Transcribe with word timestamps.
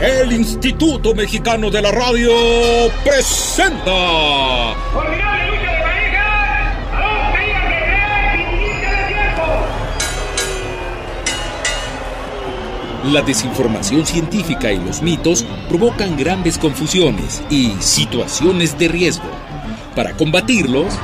el 0.00 0.32
Instituto 0.32 1.14
Mexicano 1.14 1.70
de 1.70 1.82
la 1.82 1.90
Radio 1.90 2.32
presenta. 3.04 4.74
¡Formidable 4.92 5.46
lucha 5.50 5.72
de 5.72 5.82
parejas! 5.82 6.76
¡A 6.90 7.02
dos 7.02 7.34
caídas 7.34 7.64
de 7.64 7.80
real 7.80 8.32
sin 8.32 8.46
límite 8.50 8.86
de 8.86 9.04
tiempo! 9.08 9.42
La 13.12 13.20
desinformación 13.22 14.06
científica 14.06 14.72
y 14.72 14.78
los 14.78 15.02
mitos 15.02 15.44
provocan 15.68 16.16
grandes 16.16 16.56
confusiones 16.56 17.42
y 17.50 17.74
situaciones 17.80 18.78
de 18.78 18.88
riesgo. 18.88 19.28
Para 19.94 20.14
combatirlos, 20.14 20.94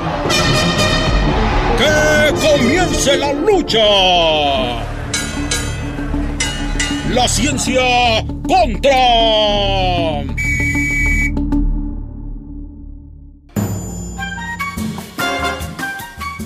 ¡que 1.76 2.32
comience 2.48 3.18
la 3.18 3.34
lucha! 3.34 4.95
La 7.16 7.27
ciencia 7.27 7.80
contra. 8.47 10.35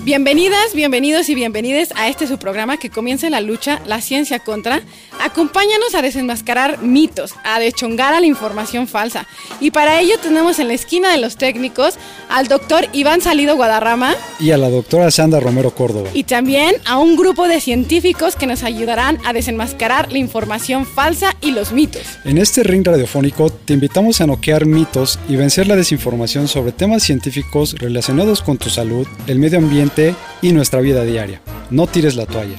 Bienvenidas, 0.03 0.73
bienvenidos 0.73 1.29
y 1.29 1.35
bienvenidas 1.35 1.89
a 1.95 2.07
este 2.07 2.25
su 2.25 2.39
programa 2.39 2.77
que 2.77 2.89
comienza 2.89 3.29
la 3.29 3.39
lucha, 3.39 3.83
la 3.85 4.01
ciencia 4.01 4.39
contra. 4.39 4.81
Acompáñanos 5.23 5.93
a 5.93 6.01
desenmascarar 6.01 6.81
mitos, 6.81 7.35
a 7.43 7.59
dechongar 7.59 8.15
a 8.15 8.19
la 8.19 8.25
información 8.25 8.87
falsa. 8.87 9.27
Y 9.59 9.69
para 9.69 9.99
ello 9.99 10.15
tenemos 10.19 10.57
en 10.57 10.69
la 10.69 10.73
esquina 10.73 11.11
de 11.11 11.19
los 11.19 11.35
técnicos 11.35 11.99
al 12.29 12.47
doctor 12.47 12.87
Iván 12.93 13.21
Salido 13.21 13.55
Guadarrama 13.55 14.15
y 14.39 14.49
a 14.49 14.57
la 14.57 14.71
doctora 14.71 15.11
Sandra 15.11 15.39
Romero 15.39 15.75
Córdoba. 15.75 16.09
y 16.15 16.23
también 16.23 16.77
a 16.85 16.97
un 16.97 17.15
grupo 17.15 17.47
de 17.47 17.61
científicos 17.61 18.35
que 18.35 18.47
nos 18.47 18.63
ayudarán 18.63 19.19
a 19.23 19.33
desenmascarar 19.33 20.11
la 20.11 20.17
información 20.17 20.87
falsa 20.87 21.35
y 21.41 21.51
los 21.51 21.73
mitos. 21.73 22.01
En 22.25 22.39
este 22.39 22.63
ring 22.63 22.83
radiofónico 22.83 23.51
te 23.51 23.75
invitamos 23.75 24.19
a 24.19 24.25
noquear 24.25 24.65
mitos 24.65 25.19
y 25.29 25.35
vencer 25.35 25.67
la 25.67 25.75
desinformación 25.75 26.47
sobre 26.47 26.71
temas 26.71 27.03
científicos 27.03 27.75
relacionados 27.77 28.41
con 28.41 28.57
tu 28.57 28.71
salud, 28.71 29.05
el 29.27 29.37
medio 29.37 29.59
ambiente 29.59 29.90
y 30.41 30.53
nuestra 30.53 30.79
vida 30.79 31.03
diaria. 31.03 31.41
No 31.69 31.87
tires 31.87 32.15
la 32.15 32.25
toalla. 32.25 32.57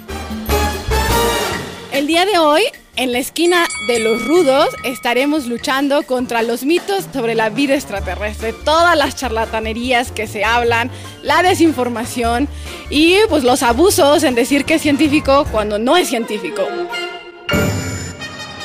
El 1.92 2.06
día 2.06 2.27
de 2.27 2.39
hoy, 2.39 2.62
en 2.97 3.12
la 3.12 3.19
esquina 3.19 3.66
de 3.86 4.00
los 4.00 4.27
rudos, 4.27 4.69
estaremos 4.84 5.47
luchando 5.47 6.02
contra 6.02 6.42
los 6.42 6.64
mitos 6.64 7.06
sobre 7.12 7.34
la 7.34 7.48
vida 7.48 7.74
extraterrestre, 7.74 8.52
todas 8.52 8.97
las 8.97 9.16
charlatanerías 9.16 10.12
que 10.12 10.27
se 10.27 10.44
hablan, 10.44 10.91
la 11.22 11.42
desinformación 11.42 12.48
y 12.91 13.16
pues 13.28 13.44
los 13.44 13.62
abusos 13.62 14.24
en 14.24 14.34
decir 14.34 14.64
que 14.64 14.74
es 14.74 14.83
científico 14.83 15.46
cuando 15.50 15.78
no 15.78 15.96
es 15.96 16.08
científico. 16.08 16.62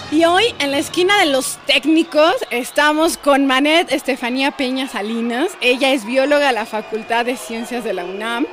Y 0.09 0.23
hoy 0.23 0.55
en 0.59 0.71
la 0.71 0.77
esquina 0.77 1.19
de 1.19 1.25
los 1.25 1.57
técnicos 1.65 2.33
estamos 2.49 3.17
con 3.17 3.45
Manet 3.45 3.91
Estefanía 3.91 4.51
Peña 4.51 4.87
Salinas. 4.87 5.51
Ella 5.59 5.91
es 5.91 6.05
bióloga 6.05 6.47
de 6.47 6.53
la 6.53 6.65
Facultad 6.65 7.25
de 7.25 7.35
Ciencias 7.35 7.83
de 7.83 7.93
la 7.93 8.05
UNAM 8.05 8.47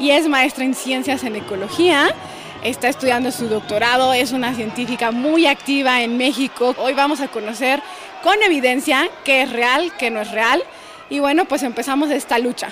y 0.00 0.10
es 0.10 0.28
maestra 0.28 0.64
en 0.64 0.74
ciencias 0.74 1.22
en 1.22 1.36
ecología. 1.36 2.12
Está 2.64 2.88
estudiando 2.88 3.30
su 3.30 3.46
doctorado, 3.46 4.14
es 4.14 4.32
una 4.32 4.52
científica 4.54 5.12
muy 5.12 5.46
activa 5.46 6.02
en 6.02 6.16
México. 6.16 6.74
Hoy 6.76 6.94
vamos 6.94 7.20
a 7.20 7.28
conocer 7.28 7.80
con 8.24 8.42
evidencia 8.42 9.08
qué 9.24 9.42
es 9.42 9.52
real, 9.52 9.92
qué 9.96 10.10
no 10.10 10.20
es 10.20 10.32
real. 10.32 10.60
Y 11.08 11.20
bueno, 11.20 11.44
pues 11.44 11.62
empezamos 11.62 12.10
esta 12.10 12.40
lucha. 12.40 12.70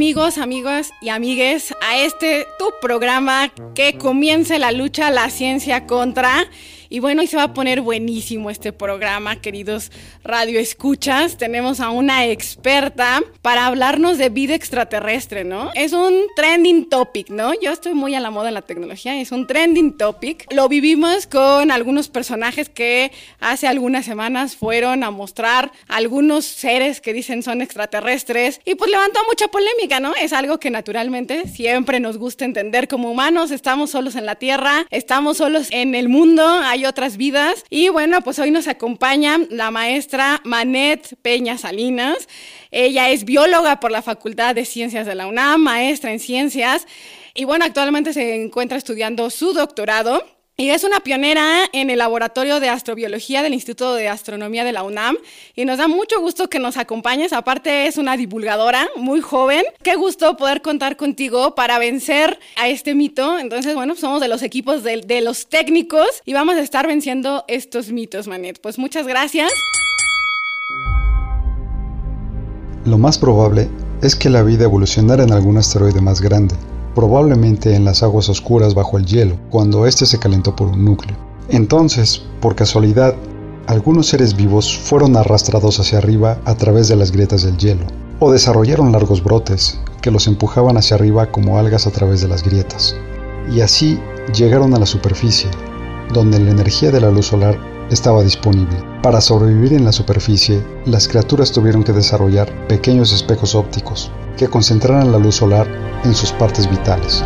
Amigos, 0.00 0.38
amigas 0.38 0.94
y 1.02 1.10
amigues 1.10 1.74
a 1.86 1.98
este 1.98 2.46
tu 2.58 2.72
programa 2.80 3.52
que 3.74 3.98
comience 3.98 4.58
la 4.58 4.72
lucha 4.72 5.10
la 5.10 5.28
ciencia 5.28 5.86
contra 5.86 6.48
y 6.92 6.98
bueno, 6.98 7.22
hoy 7.22 7.28
se 7.28 7.36
va 7.36 7.44
a 7.44 7.54
poner 7.54 7.82
buenísimo 7.82 8.50
este 8.50 8.72
programa, 8.72 9.40
queridos 9.40 9.92
radioescuchas. 10.24 11.38
Tenemos 11.38 11.78
a 11.78 11.90
una 11.90 12.26
experta 12.26 13.22
para 13.42 13.66
hablarnos 13.66 14.18
de 14.18 14.28
vida 14.28 14.56
extraterrestre, 14.56 15.44
¿no? 15.44 15.70
Es 15.76 15.92
un 15.92 16.24
trending 16.34 16.88
topic, 16.88 17.30
¿no? 17.30 17.52
Yo 17.60 17.70
estoy 17.70 17.94
muy 17.94 18.16
a 18.16 18.20
la 18.20 18.32
moda 18.32 18.48
en 18.48 18.54
la 18.54 18.62
tecnología, 18.62 19.20
es 19.20 19.30
un 19.30 19.46
trending 19.46 19.98
topic. 19.98 20.52
Lo 20.52 20.68
vivimos 20.68 21.28
con 21.28 21.70
algunos 21.70 22.08
personajes 22.08 22.68
que 22.68 23.12
hace 23.38 23.68
algunas 23.68 24.04
semanas 24.04 24.56
fueron 24.56 25.04
a 25.04 25.12
mostrar 25.12 25.70
algunos 25.86 26.44
seres 26.44 27.00
que 27.00 27.12
dicen 27.12 27.44
son 27.44 27.62
extraterrestres 27.62 28.60
y 28.64 28.74
pues 28.74 28.90
levantó 28.90 29.20
mucha 29.28 29.46
polémica, 29.46 30.00
¿no? 30.00 30.16
Es 30.16 30.32
algo 30.32 30.58
que 30.58 30.70
naturalmente 30.70 31.46
siempre 31.46 32.00
nos 32.00 32.18
gusta 32.18 32.44
entender 32.44 32.88
como 32.88 33.12
humanos, 33.12 33.52
estamos 33.52 33.90
solos 33.90 34.16
en 34.16 34.26
la 34.26 34.34
Tierra, 34.34 34.86
estamos 34.90 35.36
solos 35.36 35.68
en 35.70 35.94
el 35.94 36.08
mundo, 36.08 36.42
hay 36.44 36.79
otras 36.86 37.16
vidas 37.16 37.64
y 37.70 37.88
bueno, 37.88 38.22
pues 38.22 38.38
hoy 38.38 38.50
nos 38.50 38.68
acompaña 38.68 39.38
la 39.50 39.70
maestra 39.70 40.40
Manet 40.44 41.16
Peña 41.22 41.58
Salinas. 41.58 42.28
Ella 42.70 43.10
es 43.10 43.24
bióloga 43.24 43.80
por 43.80 43.90
la 43.90 44.02
Facultad 44.02 44.54
de 44.54 44.64
Ciencias 44.64 45.06
de 45.06 45.14
la 45.14 45.26
UNAM, 45.26 45.60
maestra 45.60 46.12
en 46.12 46.20
ciencias 46.20 46.86
y 47.34 47.44
bueno, 47.44 47.64
actualmente 47.64 48.12
se 48.12 48.34
encuentra 48.34 48.78
estudiando 48.78 49.30
su 49.30 49.52
doctorado. 49.52 50.39
Y 50.60 50.68
es 50.68 50.84
una 50.84 51.00
pionera 51.00 51.62
en 51.72 51.88
el 51.88 52.00
laboratorio 52.00 52.60
de 52.60 52.68
astrobiología 52.68 53.42
del 53.42 53.54
Instituto 53.54 53.94
de 53.94 54.08
Astronomía 54.08 54.62
de 54.62 54.72
la 54.72 54.82
UNAM. 54.82 55.16
Y 55.56 55.64
nos 55.64 55.78
da 55.78 55.88
mucho 55.88 56.20
gusto 56.20 56.50
que 56.50 56.58
nos 56.58 56.76
acompañes. 56.76 57.32
Aparte 57.32 57.86
es 57.86 57.96
una 57.96 58.14
divulgadora 58.18 58.86
muy 58.94 59.22
joven. 59.22 59.62
Qué 59.82 59.96
gusto 59.96 60.36
poder 60.36 60.60
contar 60.60 60.98
contigo 60.98 61.54
para 61.54 61.78
vencer 61.78 62.38
a 62.58 62.68
este 62.68 62.94
mito. 62.94 63.38
Entonces, 63.38 63.74
bueno, 63.74 63.96
somos 63.96 64.20
de 64.20 64.28
los 64.28 64.42
equipos 64.42 64.84
de, 64.84 65.22
los 65.22 65.46
técnicos 65.46 66.06
y 66.26 66.34
vamos 66.34 66.56
a 66.56 66.60
estar 66.60 66.86
venciendo 66.86 67.42
estos 67.48 67.90
mitos, 67.90 68.28
Manet. 68.28 68.60
Pues 68.60 68.78
muchas 68.78 69.06
gracias. 69.06 69.50
Lo 72.84 72.98
más 72.98 73.16
probable 73.16 73.70
es 74.02 74.14
que 74.14 74.28
la 74.28 74.42
vida 74.42 74.64
evolucionara 74.64 75.22
en 75.22 75.32
algún 75.32 75.56
asteroide 75.56 76.02
más 76.02 76.20
grande, 76.20 76.54
probablemente 76.94 77.74
en 77.74 77.84
las 77.84 78.02
aguas 78.02 78.28
oscuras 78.28 78.74
bajo 78.74 78.98
el 78.98 79.06
hielo, 79.06 79.36
cuando 79.50 79.86
éste 79.86 80.06
se 80.06 80.18
calentó 80.18 80.54
por 80.56 80.68
un 80.68 80.84
núcleo. 80.84 81.16
Entonces, 81.48 82.22
por 82.40 82.54
casualidad, 82.54 83.14
algunos 83.66 84.06
seres 84.08 84.36
vivos 84.36 84.76
fueron 84.76 85.16
arrastrados 85.16 85.78
hacia 85.78 85.98
arriba 85.98 86.38
a 86.44 86.54
través 86.54 86.88
de 86.88 86.96
las 86.96 87.12
grietas 87.12 87.42
del 87.42 87.56
hielo, 87.56 87.86
o 88.18 88.32
desarrollaron 88.32 88.92
largos 88.92 89.22
brotes 89.22 89.80
que 90.02 90.10
los 90.10 90.26
empujaban 90.26 90.76
hacia 90.76 90.96
arriba 90.96 91.30
como 91.30 91.58
algas 91.58 91.86
a 91.86 91.90
través 91.90 92.20
de 92.20 92.28
las 92.28 92.42
grietas. 92.42 92.96
Y 93.52 93.60
así 93.60 93.98
llegaron 94.34 94.74
a 94.74 94.78
la 94.78 94.86
superficie, 94.86 95.50
donde 96.12 96.40
la 96.40 96.50
energía 96.50 96.90
de 96.90 97.00
la 97.00 97.10
luz 97.10 97.26
solar 97.26 97.58
estaba 97.90 98.22
disponible. 98.22 98.76
Para 99.02 99.20
sobrevivir 99.20 99.72
en 99.72 99.84
la 99.84 99.92
superficie, 99.92 100.62
las 100.84 101.08
criaturas 101.08 101.52
tuvieron 101.52 101.82
que 101.82 101.92
desarrollar 101.92 102.50
pequeños 102.68 103.12
espejos 103.12 103.54
ópticos 103.54 104.10
que 104.40 104.48
concentraran 104.48 105.12
la 105.12 105.18
luz 105.18 105.34
solar 105.34 105.68
en 106.02 106.14
sus 106.14 106.32
partes 106.32 106.66
vitales. 106.70 107.22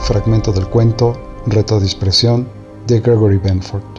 Fragmento 0.00 0.52
del 0.52 0.66
cuento 0.66 1.14
Reto 1.46 1.80
de 1.80 1.86
expresión 1.86 2.46
de 2.86 3.00
Gregory 3.00 3.38
Benford. 3.38 3.97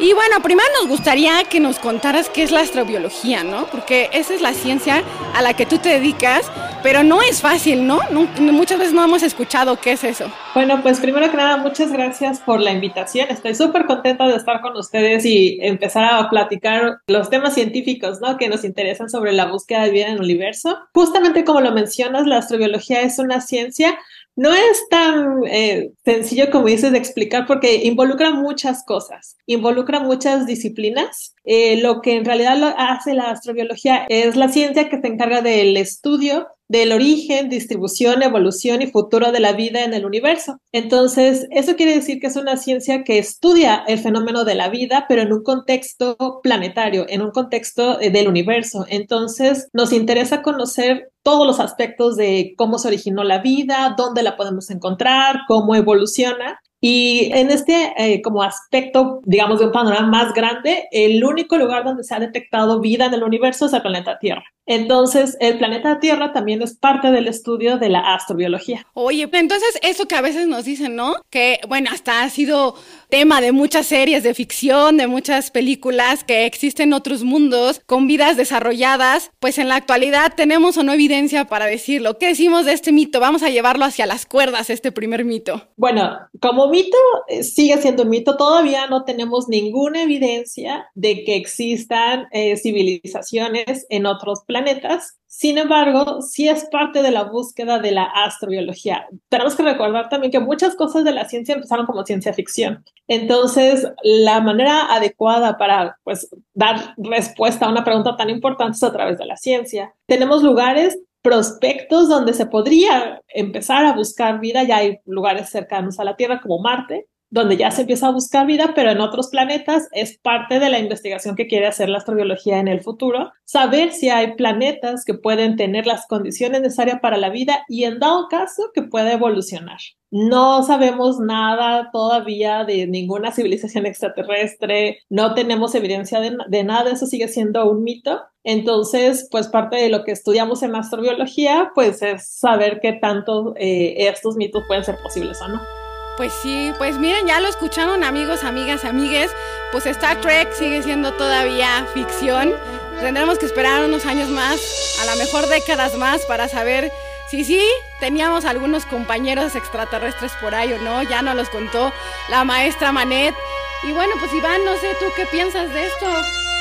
Y 0.00 0.12
bueno, 0.12 0.40
primero 0.40 0.68
nos 0.80 0.88
gustaría 0.88 1.42
que 1.44 1.58
nos 1.58 1.80
contaras 1.80 2.28
qué 2.30 2.44
es 2.44 2.52
la 2.52 2.60
astrobiología, 2.60 3.42
¿no? 3.42 3.66
Porque 3.66 4.08
esa 4.12 4.32
es 4.32 4.40
la 4.40 4.54
ciencia 4.54 5.02
a 5.34 5.42
la 5.42 5.54
que 5.54 5.66
tú 5.66 5.78
te 5.78 5.88
dedicas, 5.88 6.48
pero 6.84 7.02
no 7.02 7.20
es 7.20 7.40
fácil, 7.42 7.84
¿no? 7.84 7.98
No- 8.12 8.28
muchas 8.52 8.78
veces 8.78 8.94
no 8.94 9.02
hemos 9.04 9.24
escuchado 9.24 9.80
qué 9.80 9.92
es 9.92 10.04
eso. 10.04 10.30
Bueno, 10.54 10.80
pues 10.82 11.00
primero 11.00 11.28
que 11.32 11.36
nada, 11.36 11.56
muchas 11.56 11.90
gracias 11.90 12.38
por 12.38 12.60
la 12.60 12.70
invitación. 12.70 13.26
Estoy 13.28 13.56
súper 13.56 13.86
contenta 13.86 14.28
de 14.28 14.36
estar 14.36 14.60
con 14.60 14.76
ustedes 14.76 15.24
y 15.24 15.58
empezar 15.62 16.04
a 16.04 16.30
platicar 16.30 16.98
los 17.08 17.28
temas 17.28 17.54
científicos, 17.54 18.20
¿no? 18.20 18.36
Que 18.36 18.48
nos 18.48 18.62
interesan 18.62 19.10
sobre 19.10 19.32
la 19.32 19.46
búsqueda 19.46 19.82
de 19.82 19.90
vida 19.90 20.06
en 20.06 20.12
el 20.14 20.20
universo. 20.20 20.78
Justamente 20.94 21.44
como 21.44 21.60
lo 21.60 21.72
mencionas, 21.72 22.24
la 22.28 22.38
astrobiología 22.38 23.00
es 23.00 23.18
una 23.18 23.40
ciencia 23.40 23.98
no 24.38 24.52
es 24.54 24.88
tan 24.88 25.42
eh, 25.48 25.90
sencillo 26.04 26.48
como 26.52 26.68
dices 26.68 26.92
de 26.92 26.98
explicar 26.98 27.44
porque 27.44 27.84
involucra 27.86 28.30
muchas 28.30 28.84
cosas, 28.84 29.36
involucra 29.46 29.98
muchas 29.98 30.46
disciplinas. 30.46 31.34
Eh, 31.42 31.82
lo 31.82 32.02
que 32.02 32.14
en 32.14 32.24
realidad 32.24 32.72
hace 32.78 33.14
la 33.14 33.30
astrobiología 33.30 34.06
es 34.08 34.36
la 34.36 34.48
ciencia 34.48 34.88
que 34.88 35.00
se 35.00 35.08
encarga 35.08 35.42
del 35.42 35.76
estudio 35.76 36.46
del 36.68 36.92
origen, 36.92 37.48
distribución, 37.48 38.22
evolución 38.22 38.82
y 38.82 38.86
futuro 38.86 39.32
de 39.32 39.40
la 39.40 39.52
vida 39.52 39.84
en 39.84 39.94
el 39.94 40.04
universo. 40.04 40.60
Entonces, 40.72 41.46
eso 41.50 41.76
quiere 41.76 41.94
decir 41.94 42.20
que 42.20 42.26
es 42.26 42.36
una 42.36 42.56
ciencia 42.56 43.04
que 43.04 43.18
estudia 43.18 43.84
el 43.88 43.98
fenómeno 43.98 44.44
de 44.44 44.54
la 44.54 44.68
vida, 44.68 45.06
pero 45.08 45.22
en 45.22 45.32
un 45.32 45.42
contexto 45.42 46.40
planetario, 46.42 47.06
en 47.08 47.22
un 47.22 47.30
contexto 47.30 48.00
eh, 48.00 48.10
del 48.10 48.28
universo. 48.28 48.84
Entonces, 48.88 49.68
nos 49.72 49.92
interesa 49.92 50.42
conocer 50.42 51.10
todos 51.22 51.46
los 51.46 51.60
aspectos 51.60 52.16
de 52.16 52.54
cómo 52.56 52.78
se 52.78 52.88
originó 52.88 53.24
la 53.24 53.38
vida, 53.38 53.94
dónde 53.96 54.22
la 54.22 54.36
podemos 54.36 54.70
encontrar, 54.70 55.40
cómo 55.46 55.74
evoluciona 55.74 56.60
Y 56.80 57.30
en 57.32 57.50
este 57.50 57.92
eh, 57.96 58.22
como 58.22 58.42
aspecto, 58.42 59.20
digamos, 59.24 59.58
de 59.58 59.66
un 59.66 59.72
panorama 59.72 60.06
más 60.06 60.34
grande, 60.34 60.88
el 60.92 61.24
único 61.24 61.56
lugar 61.56 61.84
donde 61.84 62.04
se 62.04 62.14
ha 62.14 62.20
detectado 62.20 62.80
vida 62.80 63.06
en 63.06 63.14
el 63.14 63.24
universo 63.24 63.66
es 63.66 63.72
el 63.72 63.82
planeta 63.82 64.18
Tierra. 64.18 64.44
Entonces, 64.66 65.36
el 65.40 65.56
planeta 65.58 65.98
Tierra 65.98 66.32
también 66.32 66.60
es 66.60 66.76
parte 66.76 67.10
del 67.10 67.26
estudio 67.26 67.78
de 67.78 67.88
la 67.88 68.14
astrobiología. 68.14 68.86
Oye, 68.92 69.28
entonces 69.32 69.78
eso 69.82 70.06
que 70.06 70.14
a 70.14 70.20
veces 70.20 70.46
nos 70.46 70.66
dicen, 70.66 70.94
¿no? 70.94 71.14
Que, 71.30 71.58
bueno, 71.68 71.90
hasta 71.90 72.22
ha 72.22 72.28
sido 72.28 72.74
tema 73.08 73.40
de 73.40 73.52
muchas 73.52 73.86
series 73.86 74.22
de 74.22 74.34
ficción, 74.34 74.96
de 74.96 75.06
muchas 75.06 75.50
películas, 75.50 76.24
que 76.24 76.46
existen 76.46 76.92
otros 76.92 77.24
mundos 77.24 77.80
con 77.86 78.06
vidas 78.06 78.36
desarrolladas, 78.36 79.30
pues 79.40 79.58
en 79.58 79.68
la 79.68 79.76
actualidad 79.76 80.34
tenemos 80.36 80.76
o 80.76 80.82
no 80.82 80.92
evidencia 80.92 81.46
para 81.46 81.66
decirlo. 81.66 82.18
¿Qué 82.18 82.28
decimos 82.28 82.66
de 82.66 82.72
este 82.72 82.92
mito? 82.92 83.20
Vamos 83.20 83.42
a 83.42 83.48
llevarlo 83.48 83.84
hacia 83.84 84.06
las 84.06 84.26
cuerdas, 84.26 84.70
este 84.70 84.92
primer 84.92 85.24
mito. 85.24 85.68
Bueno, 85.76 86.18
como 86.40 86.68
mito, 86.68 86.96
eh, 87.28 87.42
sigue 87.42 87.80
siendo 87.80 88.02
un 88.02 88.10
mito. 88.10 88.36
Todavía 88.36 88.86
no 88.86 89.04
tenemos 89.04 89.48
ninguna 89.48 90.02
evidencia 90.02 90.86
de 90.94 91.24
que 91.24 91.36
existan 91.36 92.26
eh, 92.32 92.56
civilizaciones 92.56 93.86
en 93.88 94.06
otros 94.06 94.42
planetas. 94.46 95.18
Sin 95.30 95.58
embargo, 95.58 96.22
sí 96.22 96.48
es 96.48 96.64
parte 96.70 97.02
de 97.02 97.10
la 97.10 97.24
búsqueda 97.24 97.78
de 97.78 97.92
la 97.92 98.04
astrobiología. 98.04 99.06
Tenemos 99.28 99.54
que 99.54 99.62
recordar 99.62 100.08
también 100.08 100.32
que 100.32 100.40
muchas 100.40 100.74
cosas 100.74 101.04
de 101.04 101.12
la 101.12 101.28
ciencia 101.28 101.54
empezaron 101.54 101.84
como 101.84 102.04
ciencia 102.06 102.32
ficción. 102.32 102.82
Entonces, 103.08 103.86
la 104.02 104.40
manera 104.40 104.92
adecuada 104.92 105.58
para 105.58 105.98
pues, 106.02 106.30
dar 106.54 106.94
respuesta 106.96 107.66
a 107.66 107.70
una 107.70 107.84
pregunta 107.84 108.16
tan 108.16 108.30
importante 108.30 108.76
es 108.76 108.82
a 108.82 108.92
través 108.92 109.18
de 109.18 109.26
la 109.26 109.36
ciencia. 109.36 109.94
Tenemos 110.06 110.42
lugares 110.42 110.98
prospectos 111.20 112.08
donde 112.08 112.32
se 112.32 112.46
podría 112.46 113.20
empezar 113.28 113.84
a 113.84 113.92
buscar 113.92 114.40
vida. 114.40 114.62
Ya 114.62 114.78
hay 114.78 114.98
lugares 115.04 115.50
cercanos 115.50 116.00
a 116.00 116.04
la 116.04 116.16
Tierra 116.16 116.40
como 116.40 116.58
Marte, 116.58 117.06
donde 117.30 117.56
ya 117.56 117.70
se 117.70 117.82
empieza 117.82 118.08
a 118.08 118.12
buscar 118.12 118.46
vida, 118.46 118.72
pero 118.74 118.90
en 118.90 119.00
otros 119.00 119.28
planetas 119.28 119.88
es 119.92 120.18
parte 120.18 120.58
de 120.58 120.70
la 120.70 120.78
investigación 120.78 121.36
que 121.36 121.46
quiere 121.46 121.66
hacer 121.66 121.88
la 121.88 121.98
astrobiología 121.98 122.58
en 122.58 122.68
el 122.68 122.82
futuro, 122.82 123.32
saber 123.44 123.92
si 123.92 124.08
hay 124.08 124.34
planetas 124.34 125.04
que 125.04 125.14
pueden 125.14 125.56
tener 125.56 125.86
las 125.86 126.06
condiciones 126.06 126.62
necesarias 126.62 127.00
para 127.00 127.16
la 127.16 127.30
vida 127.30 127.64
y 127.68 127.84
en 127.84 127.98
dado 127.98 128.28
caso 128.28 128.70
que 128.74 128.82
pueda 128.82 129.12
evolucionar. 129.12 129.78
No 130.10 130.62
sabemos 130.62 131.20
nada 131.20 131.90
todavía 131.92 132.64
de 132.64 132.86
ninguna 132.86 133.30
civilización 133.30 133.84
extraterrestre, 133.84 135.00
no 135.10 135.34
tenemos 135.34 135.74
evidencia 135.74 136.20
de, 136.20 136.64
nada, 136.64 136.90
eso 136.90 137.06
sigue 137.06 137.28
siendo 137.28 137.70
un 137.70 137.82
mito. 137.82 138.22
Entonces, 138.42 139.28
pues 139.30 139.48
parte 139.48 139.76
de 139.76 139.90
lo 139.90 140.04
que 140.04 140.12
estudiamos 140.12 140.62
en 140.62 140.74
astrobiología, 140.74 141.72
pues 141.74 142.00
es 142.00 142.26
saber 142.26 142.80
qué 142.80 142.94
tanto 142.94 143.52
eh, 143.56 144.08
estos 144.08 144.36
mitos 144.36 144.64
pueden 144.66 144.84
ser 144.84 144.96
posibles 145.02 145.38
o 145.42 145.48
no. 145.48 145.87
Pues 146.18 146.32
sí, 146.42 146.72
pues 146.78 146.98
miren, 146.98 147.28
ya 147.28 147.38
lo 147.38 147.46
escucharon 147.46 148.02
amigos, 148.02 148.42
amigas, 148.42 148.84
amigues, 148.84 149.30
pues 149.70 149.86
Star 149.86 150.20
Trek 150.20 150.52
sigue 150.52 150.82
siendo 150.82 151.12
todavía 151.12 151.86
ficción. 151.94 152.52
Tendremos 153.00 153.38
que 153.38 153.46
esperar 153.46 153.84
unos 153.84 154.04
años 154.04 154.28
más, 154.28 154.58
a 155.00 155.06
lo 155.06 155.14
mejor 155.14 155.46
décadas 155.46 155.94
más, 155.94 156.26
para 156.26 156.48
saber 156.48 156.90
si 157.30 157.44
sí 157.44 157.62
teníamos 158.00 158.46
algunos 158.46 158.84
compañeros 158.84 159.54
extraterrestres 159.54 160.32
por 160.40 160.56
ahí 160.56 160.72
o 160.72 160.78
no. 160.78 161.04
Ya 161.04 161.22
nos 161.22 161.36
los 161.36 161.50
contó 161.50 161.92
la 162.28 162.42
maestra 162.42 162.90
Manet. 162.90 163.36
Y 163.84 163.92
bueno, 163.92 164.12
pues 164.18 164.32
Iván, 164.34 164.64
no 164.64 164.72
sé 164.72 164.96
tú 164.98 165.06
qué 165.14 165.24
piensas 165.26 165.72
de 165.72 165.86
esto. 165.86 166.06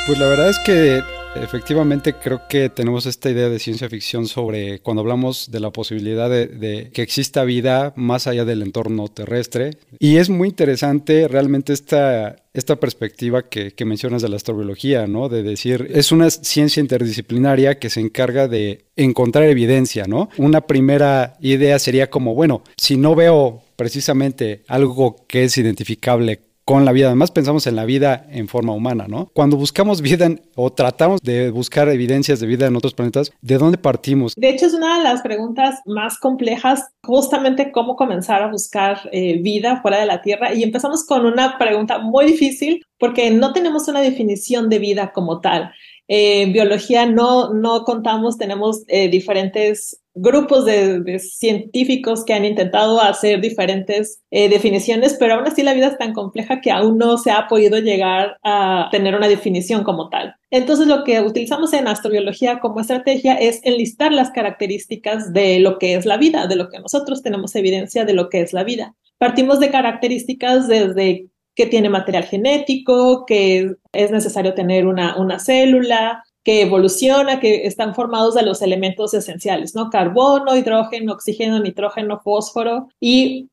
Pues 0.06 0.20
la 0.20 0.28
verdad 0.28 0.52
es 0.52 0.60
que 0.68 1.02
Efectivamente, 1.44 2.14
creo 2.14 2.42
que 2.50 2.70
tenemos 2.70 3.06
esta 3.06 3.30
idea 3.30 3.50
de 3.50 3.60
ciencia 3.60 3.90
ficción 3.90 4.28
sobre 4.28 4.80
cuando 4.80 5.02
hablamos 5.02 5.50
de 5.52 5.60
la 5.60 5.72
posibilidad 5.72 6.30
de, 6.30 6.90
que 6.94 7.02
exista 7.02 7.44
vida 7.44 7.94
más 7.96 8.28
allá 8.28 8.46
del 8.46 8.62
entorno 8.62 9.08
terrestre. 9.08 9.78
Y 10.00 10.18
es 10.18 10.30
muy 10.30 10.50
interesante 10.50 11.28
realmente 11.28 11.74
esta, 11.74 12.38
esta 12.54 12.78
perspectiva 12.78 13.50
que, 13.50 13.72
que, 13.72 13.86
mencionas 13.86 14.22
de 14.22 14.30
la 14.30 14.36
astrobiología, 14.36 15.08
¿no? 15.08 15.30
De 15.30 15.44
decir, 15.44 15.90
es 15.94 16.12
una 16.12 16.30
ciencia 16.30 16.82
interdisciplinaria 16.82 17.80
que 17.80 17.90
se 17.90 18.02
encarga 18.02 18.48
de 18.48 18.86
encontrar 18.96 19.46
evidencia, 19.46 20.06
¿no? 20.06 20.30
Una 20.38 20.62
primera 20.62 21.38
idea 21.40 21.80
sería 21.80 22.10
como, 22.10 22.36
bueno, 22.36 22.64
si 22.78 22.98
no 22.98 23.16
veo 23.16 23.64
precisamente 23.78 24.64
algo 24.68 25.16
que 25.28 25.44
es 25.44 25.58
identificable 25.58 26.42
con 26.68 26.84
la 26.84 26.92
vida. 26.92 27.08
Además 27.08 27.32
pensamos 27.32 27.66
en 27.66 27.78
la 27.78 27.86
vida 27.86 28.28
en 28.30 28.50
forma 28.50 28.74
humana, 28.74 29.06
¿no? 29.08 29.32
Cuando 29.34 29.56
buscamos 29.56 30.02
vida 30.02 30.30
o 30.54 30.70
tratamos 30.70 31.22
de 31.22 31.50
buscar 31.50 31.88
evidencias 31.88 32.42
de 32.42 32.46
vida 32.46 32.68
en 32.68 32.76
otros 32.76 32.94
planetas, 32.94 33.32
¿de 33.42 33.58
dónde 33.58 33.78
partimos? 33.78 34.34
De 34.36 34.50
hecho, 34.50 34.66
es 34.66 34.74
una 34.74 34.98
de 34.98 35.04
las 35.06 35.22
preguntas 35.22 35.80
más 35.86 36.20
complejas, 36.20 36.90
justamente 37.04 37.72
cómo 37.72 37.96
comenzar 37.96 38.44
a 38.44 38.52
buscar 38.52 39.00
eh, 39.14 39.42
vida 39.42 39.82
fuera 39.82 40.02
de 40.02 40.08
la 40.08 40.22
Tierra. 40.22 40.54
Y 40.54 40.62
empezamos 40.62 41.06
con 41.06 41.26
una 41.26 41.58
pregunta 41.58 42.00
muy 42.00 42.26
difícil 42.26 42.86
porque 43.00 43.32
no 43.32 43.54
tenemos 43.54 43.88
una 43.88 44.02
definición 44.02 44.68
de 44.68 44.80
vida 44.80 45.14
como 45.14 45.40
tal. 45.40 45.72
Eh, 46.10 46.42
en 46.42 46.52
biología 46.52 47.06
no, 47.06 47.54
no 47.54 47.86
contamos, 47.86 48.38
tenemos 48.38 48.84
eh, 48.88 49.08
diferentes 49.08 50.02
grupos 50.20 50.66
de, 50.66 51.20
científicos 51.20 52.26
que 52.26 52.34
han 52.34 52.46
intentado 52.46 53.02
hacer 53.02 53.42
diferentes 53.42 54.22
eh, 54.32 54.50
definiciones, 54.50 55.16
pero 55.20 55.36
aún 55.36 55.46
así 55.46 55.64
la 55.64 55.74
vida 55.74 55.88
es 55.88 55.98
tan 55.98 56.14
compleja 56.14 56.62
que 56.62 56.72
aún 56.72 56.98
no 56.98 57.18
se 57.18 57.32
ha 57.32 57.48
podido 57.48 57.80
llegar 57.80 58.38
a 58.44 58.90
tener 58.92 59.16
una 59.16 59.28
definición 59.28 59.84
como 59.84 60.10
tal. 60.10 60.36
Entonces 60.50 60.88
lo 60.88 61.04
que 61.04 61.22
utilizamos 61.22 61.74
en 61.74 61.88
astrobiología 61.88 62.60
como 62.60 62.80
estrategia 62.80 63.36
es 63.36 63.60
enlistar 63.64 64.12
las 64.12 64.32
características 64.32 65.34
de 65.34 65.60
lo 65.60 65.78
que 65.78 65.96
es 65.96 66.06
la 66.06 66.18
vida, 66.18 66.48
de 66.48 66.56
lo 66.56 66.70
que 66.70 66.80
nosotros 66.80 67.22
tenemos 67.22 67.56
evidencia 67.56 68.06
de 68.06 68.14
lo 68.14 68.30
que 68.30 68.42
es 68.42 68.54
la 68.54 68.64
vida. 68.64 68.96
Partimos 69.18 69.60
de 69.60 69.72
características 69.72 70.68
desde 70.68 71.28
que 71.56 71.66
tiene 71.66 71.90
material 71.90 72.24
genético, 72.24 73.26
que 73.26 73.74
es 73.92 74.12
necesario 74.12 74.54
tener 74.54 74.86
una, 74.86 75.18
una 75.18 75.40
célula, 75.40 76.24
que 76.48 76.62
evoluciona, 76.62 77.42
que 77.42 77.68
están 77.68 77.94
formados 77.94 78.34
de 78.34 78.42
los 78.42 78.62
elementos 78.62 79.14
esenciales, 79.14 79.76
¿no? 79.76 79.90
Carbono, 79.90 80.56
hidrógeno, 80.56 81.12
oxígeno, 81.12 81.60
nitrógeno, 81.60 82.22
fósforo 82.24 82.88
y 83.02 83.50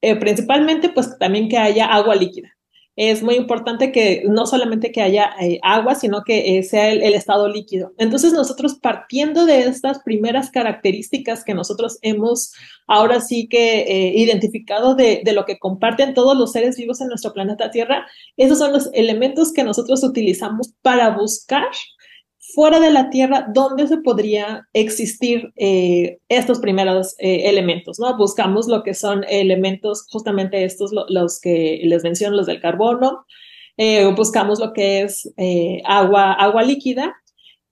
eh, 0.00 0.16
principalmente 0.16 0.88
pues 0.88 1.16
también 1.20 1.48
que 1.48 1.56
haya 1.56 1.86
agua 1.86 2.16
líquida. 2.16 2.48
Es 2.96 3.22
muy 3.22 3.36
importante 3.36 3.92
que 3.92 4.24
no 4.26 4.46
solamente 4.46 4.90
que 4.90 5.02
haya 5.02 5.30
eh, 5.40 5.60
agua, 5.62 5.94
sino 5.94 6.24
que 6.24 6.58
eh, 6.58 6.64
sea 6.64 6.90
el, 6.90 7.14
estado 7.14 7.46
líquido. 7.46 7.92
Entonces 7.96 8.32
nosotros 8.32 8.74
partiendo 8.74 9.46
de 9.46 9.60
estas 9.60 10.02
primeras 10.02 10.50
características 10.50 11.44
que 11.44 11.54
nosotros 11.54 12.00
hemos 12.02 12.54
ahora 12.88 13.20
sí 13.20 13.46
que 13.48 14.12
identificado 14.16 14.96
de, 14.96 15.22
de 15.24 15.32
lo 15.32 15.44
que 15.44 15.60
comparten 15.60 16.12
todos 16.12 16.36
los 16.36 16.50
seres 16.50 16.76
vivos 16.76 17.00
en 17.00 17.06
nuestro 17.06 17.32
planeta 17.32 17.70
Tierra, 17.70 18.04
esos 18.36 18.58
son 18.58 18.72
los 18.72 18.90
elementos 18.94 19.52
que 19.52 19.62
nosotros 19.62 20.02
utilizamos 20.02 20.74
para 20.82 21.10
buscar 21.10 21.68
fuera 22.54 22.80
de 22.80 22.90
la 22.90 23.10
Tierra, 23.10 23.46
¿dónde 23.52 23.86
se 23.86 23.98
podría 23.98 24.68
existir 24.72 25.52
eh, 25.56 26.18
estos 26.28 26.58
primeros 26.60 27.14
eh, 27.18 27.48
elementos? 27.48 27.98
¿no? 27.98 28.16
Buscamos 28.16 28.68
lo 28.68 28.82
que 28.82 28.94
son 28.94 29.24
elementos, 29.28 30.06
justamente 30.10 30.64
estos, 30.64 30.92
los 31.08 31.40
que 31.40 31.80
les 31.84 32.02
menciono, 32.02 32.36
los 32.36 32.46
del 32.46 32.60
carbono, 32.60 33.24
eh, 33.76 34.06
buscamos 34.14 34.60
lo 34.60 34.72
que 34.72 35.02
es 35.02 35.32
agua, 35.84 36.32
agua 36.32 36.62
líquida 36.62 37.14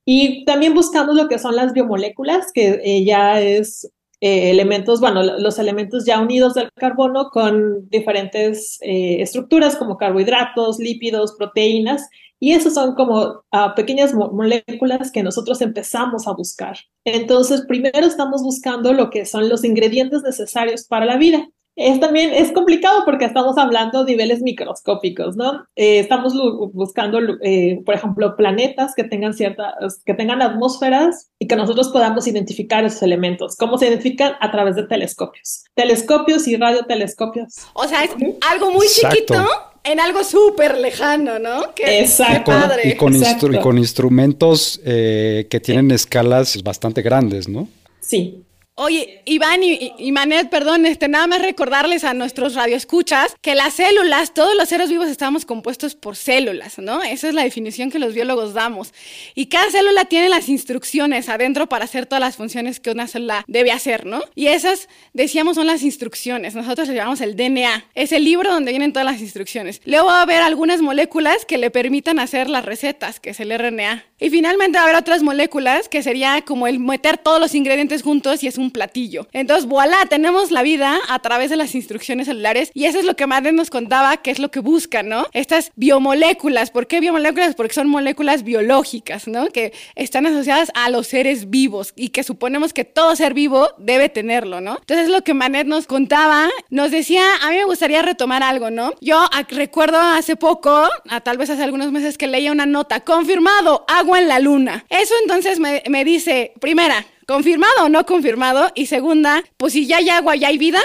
y 0.04 0.44
también 0.44 0.74
buscamos 0.74 1.14
lo 1.14 1.28
que 1.28 1.38
son 1.38 1.54
las 1.56 1.72
biomoléculas, 1.72 2.52
que 2.52 3.04
ya 3.04 3.40
es 3.40 3.90
elementos, 4.20 5.00
bueno, 5.00 5.22
los 5.22 5.58
elementos 5.58 6.04
ya 6.04 6.20
unidos 6.20 6.54
del 6.54 6.70
carbono 6.72 7.30
con 7.30 7.88
diferentes 7.88 8.78
estructuras 8.82 9.76
como 9.76 9.96
carbohidratos, 9.96 10.78
lípidos, 10.78 11.34
proteínas, 11.38 12.08
y 12.42 12.52
esas 12.52 12.72
son 12.72 12.94
como 12.94 13.44
ah, 13.52 13.74
pequeñas 13.74 14.14
moléculas 14.14 15.12
que 15.12 15.22
nosotros 15.22 15.60
empezamos 15.60 16.26
a 16.26 16.32
buscar. 16.32 16.78
Entonces, 17.04 17.66
primero 17.68 18.06
estamos 18.06 18.42
buscando 18.42 18.94
lo 18.94 19.10
que 19.10 19.26
son 19.26 19.50
los 19.50 19.62
ingredientes 19.62 20.22
necesarios 20.22 20.84
para 20.84 21.04
la 21.04 21.18
vida. 21.18 21.46
Es 21.80 21.98
también 21.98 22.34
es 22.34 22.52
complicado 22.52 23.06
porque 23.06 23.24
estamos 23.24 23.56
hablando 23.56 24.04
de 24.04 24.12
niveles 24.12 24.42
microscópicos, 24.42 25.34
¿no? 25.34 25.64
Eh, 25.76 25.98
estamos 25.98 26.34
buscando, 26.74 27.18
eh, 27.42 27.80
por 27.86 27.94
ejemplo, 27.94 28.36
planetas 28.36 28.92
que 28.94 29.02
tengan 29.02 29.32
ciertas, 29.32 30.02
que 30.04 30.12
tengan 30.12 30.42
atmósferas 30.42 31.30
y 31.38 31.46
que 31.46 31.56
nosotros 31.56 31.88
podamos 31.88 32.26
identificar 32.26 32.84
esos 32.84 33.02
elementos. 33.02 33.56
¿Cómo 33.56 33.78
se 33.78 33.88
identifican? 33.88 34.34
A 34.40 34.50
través 34.50 34.76
de 34.76 34.82
telescopios. 34.82 35.64
Telescopios 35.74 36.46
y 36.48 36.58
radiotelescopios. 36.58 37.54
O 37.72 37.88
sea, 37.88 38.04
es 38.04 38.10
algo 38.50 38.72
muy 38.72 38.86
chiquito 38.86 39.42
en 39.82 40.00
algo 40.00 40.22
súper 40.22 40.76
lejano, 40.76 41.38
¿no? 41.38 41.62
Exacto. 41.78 42.52
Y 42.84 42.94
con, 42.96 43.78
instrumentos 43.78 44.82
eh, 44.84 45.46
que 45.48 45.60
tienen 45.60 45.90
escalas 45.92 46.62
bastante 46.62 47.00
grandes, 47.00 47.48
¿no? 47.48 47.68
Sí. 48.00 48.44
Oye, 48.82 49.20
Iván 49.26 49.62
y, 49.62 49.92
y, 49.98 50.10
Manet, 50.10 50.48
perdón, 50.48 50.86
este, 50.86 51.06
nada 51.06 51.26
más 51.26 51.42
recordarles 51.42 52.02
a 52.02 52.14
nuestros 52.14 52.54
radioescuchas 52.54 53.36
que 53.42 53.54
las 53.54 53.74
células, 53.74 54.32
todos 54.32 54.56
los 54.56 54.70
seres 54.70 54.88
vivos 54.88 55.06
estamos 55.10 55.44
compuestos 55.44 55.94
por 55.94 56.16
células, 56.16 56.78
¿no? 56.78 57.02
Esa 57.02 57.28
es 57.28 57.34
la 57.34 57.44
definición 57.44 57.90
que 57.90 57.98
los 57.98 58.14
biólogos 58.14 58.54
damos. 58.54 58.94
Y 59.34 59.48
cada 59.48 59.70
célula 59.70 60.06
tiene 60.06 60.30
las 60.30 60.48
instrucciones 60.48 61.28
adentro 61.28 61.68
para 61.68 61.84
hacer 61.84 62.06
todas 62.06 62.22
las 62.22 62.36
funciones 62.36 62.80
que 62.80 62.90
una 62.90 63.06
célula 63.06 63.44
debe 63.46 63.70
hacer, 63.70 64.06
¿no? 64.06 64.22
Y 64.34 64.46
esas, 64.46 64.88
decíamos, 65.12 65.56
son 65.56 65.66
las 65.66 65.82
instrucciones. 65.82 66.54
Nosotros 66.54 66.88
le 66.88 66.94
llamamos 66.94 67.20
el 67.20 67.36
DNA. 67.36 67.84
Es 67.94 68.12
el 68.12 68.24
libro 68.24 68.50
donde 68.50 68.70
vienen 68.70 68.94
todas 68.94 69.04
las 69.04 69.20
instrucciones. 69.20 69.82
Luego 69.84 70.06
va 70.06 70.20
a 70.20 70.22
haber 70.22 70.40
algunas 70.40 70.80
moléculas 70.80 71.44
que 71.44 71.58
le 71.58 71.70
permitan 71.70 72.18
hacer 72.18 72.48
las 72.48 72.64
recetas, 72.64 73.20
que 73.20 73.28
es 73.28 73.40
el 73.40 73.50
RNA. 73.50 74.06
Y 74.20 74.28
finalmente 74.28 74.78
haber 74.78 74.96
otras 74.96 75.22
moléculas 75.22 75.88
que 75.88 76.02
sería 76.02 76.42
como 76.42 76.66
el 76.66 76.78
meter 76.78 77.16
todos 77.16 77.40
los 77.40 77.54
ingredientes 77.54 78.02
juntos 78.02 78.44
y 78.44 78.46
es 78.46 78.58
un 78.58 78.70
platillo. 78.70 79.26
Entonces, 79.32 79.66
voilà, 79.66 80.04
tenemos 80.06 80.50
la 80.50 80.62
vida 80.62 80.98
a 81.08 81.18
través 81.20 81.48
de 81.48 81.56
las 81.56 81.74
instrucciones 81.74 82.26
celulares 82.26 82.70
y 82.74 82.84
eso 82.84 82.98
es 82.98 83.06
lo 83.06 83.16
que 83.16 83.26
Madre 83.26 83.52
nos 83.52 83.70
contaba 83.70 84.18
que 84.18 84.30
es 84.30 84.38
lo 84.38 84.50
que 84.50 84.60
buscan, 84.60 85.08
¿no? 85.08 85.26
Estas 85.32 85.72
biomoléculas. 85.76 86.70
¿Por 86.70 86.86
qué 86.86 87.00
biomoléculas? 87.00 87.54
Porque 87.54 87.72
son 87.72 87.88
moléculas 87.88 88.44
biológicas, 88.44 89.26
¿no? 89.26 89.48
Que 89.48 89.72
están 89.94 90.26
asociadas 90.26 90.70
a 90.74 90.90
los 90.90 91.06
seres 91.06 91.48
vivos 91.48 91.94
y 91.96 92.10
que 92.10 92.22
suponemos 92.22 92.74
que 92.74 92.84
todo 92.84 93.16
ser 93.16 93.32
vivo 93.32 93.70
debe 93.78 94.10
tenerlo, 94.10 94.60
¿no? 94.60 94.76
Entonces, 94.80 95.06
es 95.06 95.10
lo 95.10 95.22
que 95.22 95.32
Manet 95.32 95.66
nos 95.66 95.86
contaba. 95.86 96.50
Nos 96.68 96.90
decía, 96.90 97.24
a 97.42 97.50
mí 97.50 97.56
me 97.56 97.64
gustaría 97.64 98.02
retomar 98.02 98.42
algo, 98.42 98.70
¿no? 98.70 98.92
Yo 99.00 99.24
recuerdo 99.48 99.98
hace 99.98 100.36
poco, 100.36 100.88
a 101.08 101.20
tal 101.22 101.38
vez 101.38 101.48
hace 101.48 101.62
algunos 101.62 101.90
meses, 101.90 102.18
que 102.18 102.26
leía 102.26 102.52
una 102.52 102.66
nota, 102.66 103.00
confirmado, 103.00 103.84
agua 103.88 104.09
en 104.16 104.28
la 104.28 104.38
luna. 104.38 104.84
Eso 104.88 105.14
entonces 105.22 105.58
me, 105.58 105.82
me 105.88 106.04
dice, 106.04 106.52
primera, 106.60 107.06
confirmado 107.26 107.84
o 107.84 107.88
no 107.88 108.04
confirmado. 108.06 108.72
Y 108.74 108.86
segunda, 108.86 109.44
pues 109.56 109.72
si 109.72 109.86
ya 109.86 109.98
hay 109.98 110.08
agua, 110.10 110.36
ya 110.36 110.48
hay 110.48 110.58
vida 110.58 110.80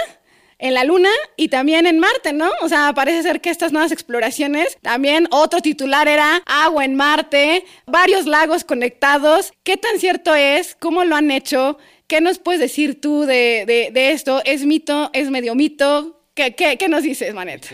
en 0.58 0.74
la 0.74 0.84
Luna 0.84 1.10
y 1.36 1.50
también 1.50 1.86
en 1.86 2.00
Marte, 2.00 2.34
¿no? 2.34 2.50
O 2.62 2.70
sea, 2.70 2.94
parece 2.94 3.24
ser 3.24 3.41
que 3.41 3.50
estas 3.50 3.72
nuevas 3.72 3.91
exploraciones, 3.91 4.77
también 4.82 5.27
otro 5.32 5.62
titular 5.62 6.08
era 6.08 6.41
agua 6.46 6.86
en 6.86 6.96
Marte, 6.96 7.65
varios 7.86 8.25
lagos 8.25 8.63
conectados. 8.63 9.53
¿Qué 9.63 9.77
tan 9.77 10.00
cierto 10.00 10.36
es? 10.36 10.75
¿Cómo 10.79 11.03
lo 11.03 11.15
han 11.15 11.32
hecho? 11.32 11.77
¿Qué 12.08 12.22
nos 12.22 12.39
puedes 12.39 12.62
decir 12.62 13.01
tú 13.01 13.24
de, 13.24 13.91
de, 13.91 14.12
esto? 14.12 14.41
¿Es 14.46 14.65
mito? 14.65 15.10
¿Es 15.13 15.29
medio 15.29 15.55
mito? 15.55 16.22
¿Qué, 16.36 16.55
qué, 16.55 16.77
qué 16.77 16.88
nos 16.88 17.03
dices, 17.03 17.34
Manet? 17.34 17.65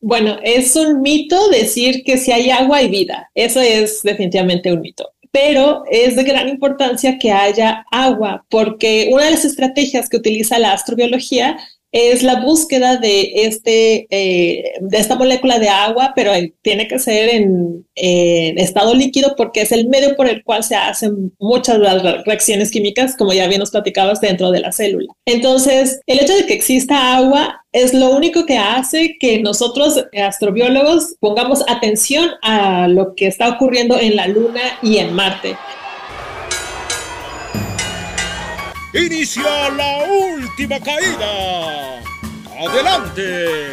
Bueno, 0.00 0.38
es 0.42 0.76
un 0.76 1.00
mito 1.00 1.48
decir 1.50 2.04
que 2.04 2.18
si 2.18 2.32
hay 2.32 2.50
agua 2.50 2.78
hay 2.78 2.88
vida. 2.88 3.30
Eso 3.34 3.60
es 3.60 4.02
definitivamente 4.02 4.72
un 4.72 4.80
mito 4.80 5.10
pero 5.36 5.82
es 5.90 6.16
de 6.16 6.22
gran 6.22 6.48
importancia 6.48 7.18
que 7.18 7.30
haya 7.30 7.84
agua, 7.90 8.46
porque 8.48 9.10
una 9.12 9.26
de 9.26 9.32
las 9.32 9.44
estrategias 9.44 10.08
que 10.08 10.16
utiliza 10.16 10.58
la 10.58 10.72
astrobiología 10.72 11.58
es 11.92 12.22
la 12.22 12.40
búsqueda 12.40 12.96
de, 12.96 13.32
este, 13.46 14.06
eh, 14.10 14.74
de 14.80 14.98
esta 14.98 15.16
molécula 15.16 15.58
de 15.58 15.68
agua, 15.68 16.12
pero 16.14 16.32
tiene 16.62 16.88
que 16.88 16.98
ser 16.98 17.30
en, 17.30 17.86
estado 17.94 18.94
líquido 18.94 19.34
porque 19.36 19.62
es 19.62 19.72
el 19.72 19.88
medio 19.88 20.16
por 20.16 20.28
el 20.28 20.44
cual 20.44 20.62
se 20.62 20.76
hacen 20.76 21.32
muchas 21.38 21.78
de 21.78 21.84
las 21.84 22.24
reacciones 22.24 22.70
químicas, 22.70 23.16
como 23.16 23.32
ya 23.32 23.46
bien 23.46 23.60
nos 23.60 23.70
platicabas, 23.70 24.20
dentro 24.20 24.50
de 24.50 24.60
la 24.60 24.72
célula. 24.72 25.12
Entonces, 25.24 26.00
el 26.06 26.20
hecho 26.20 26.34
de 26.34 26.44
que 26.44 26.54
exista 26.54 27.16
agua 27.16 27.64
es 27.72 27.94
lo 27.94 28.10
único 28.10 28.44
que 28.44 28.58
hace 28.58 29.16
que 29.18 29.40
nosotros, 29.40 30.04
astrobiólogos, 30.14 31.16
pongamos 31.20 31.64
atención 31.68 32.30
a 32.42 32.88
lo 32.88 33.14
que 33.14 33.26
está 33.26 33.48
ocurriendo 33.48 33.98
en 33.98 34.16
la 34.16 34.28
Luna 34.28 34.62
y 34.82 34.98
en 34.98 35.14
Marte. 35.14 35.56
Inicia 38.96 39.68
la 39.70 40.04
última 40.04 40.80
caída. 40.80 42.00
Adelante. 42.66 43.70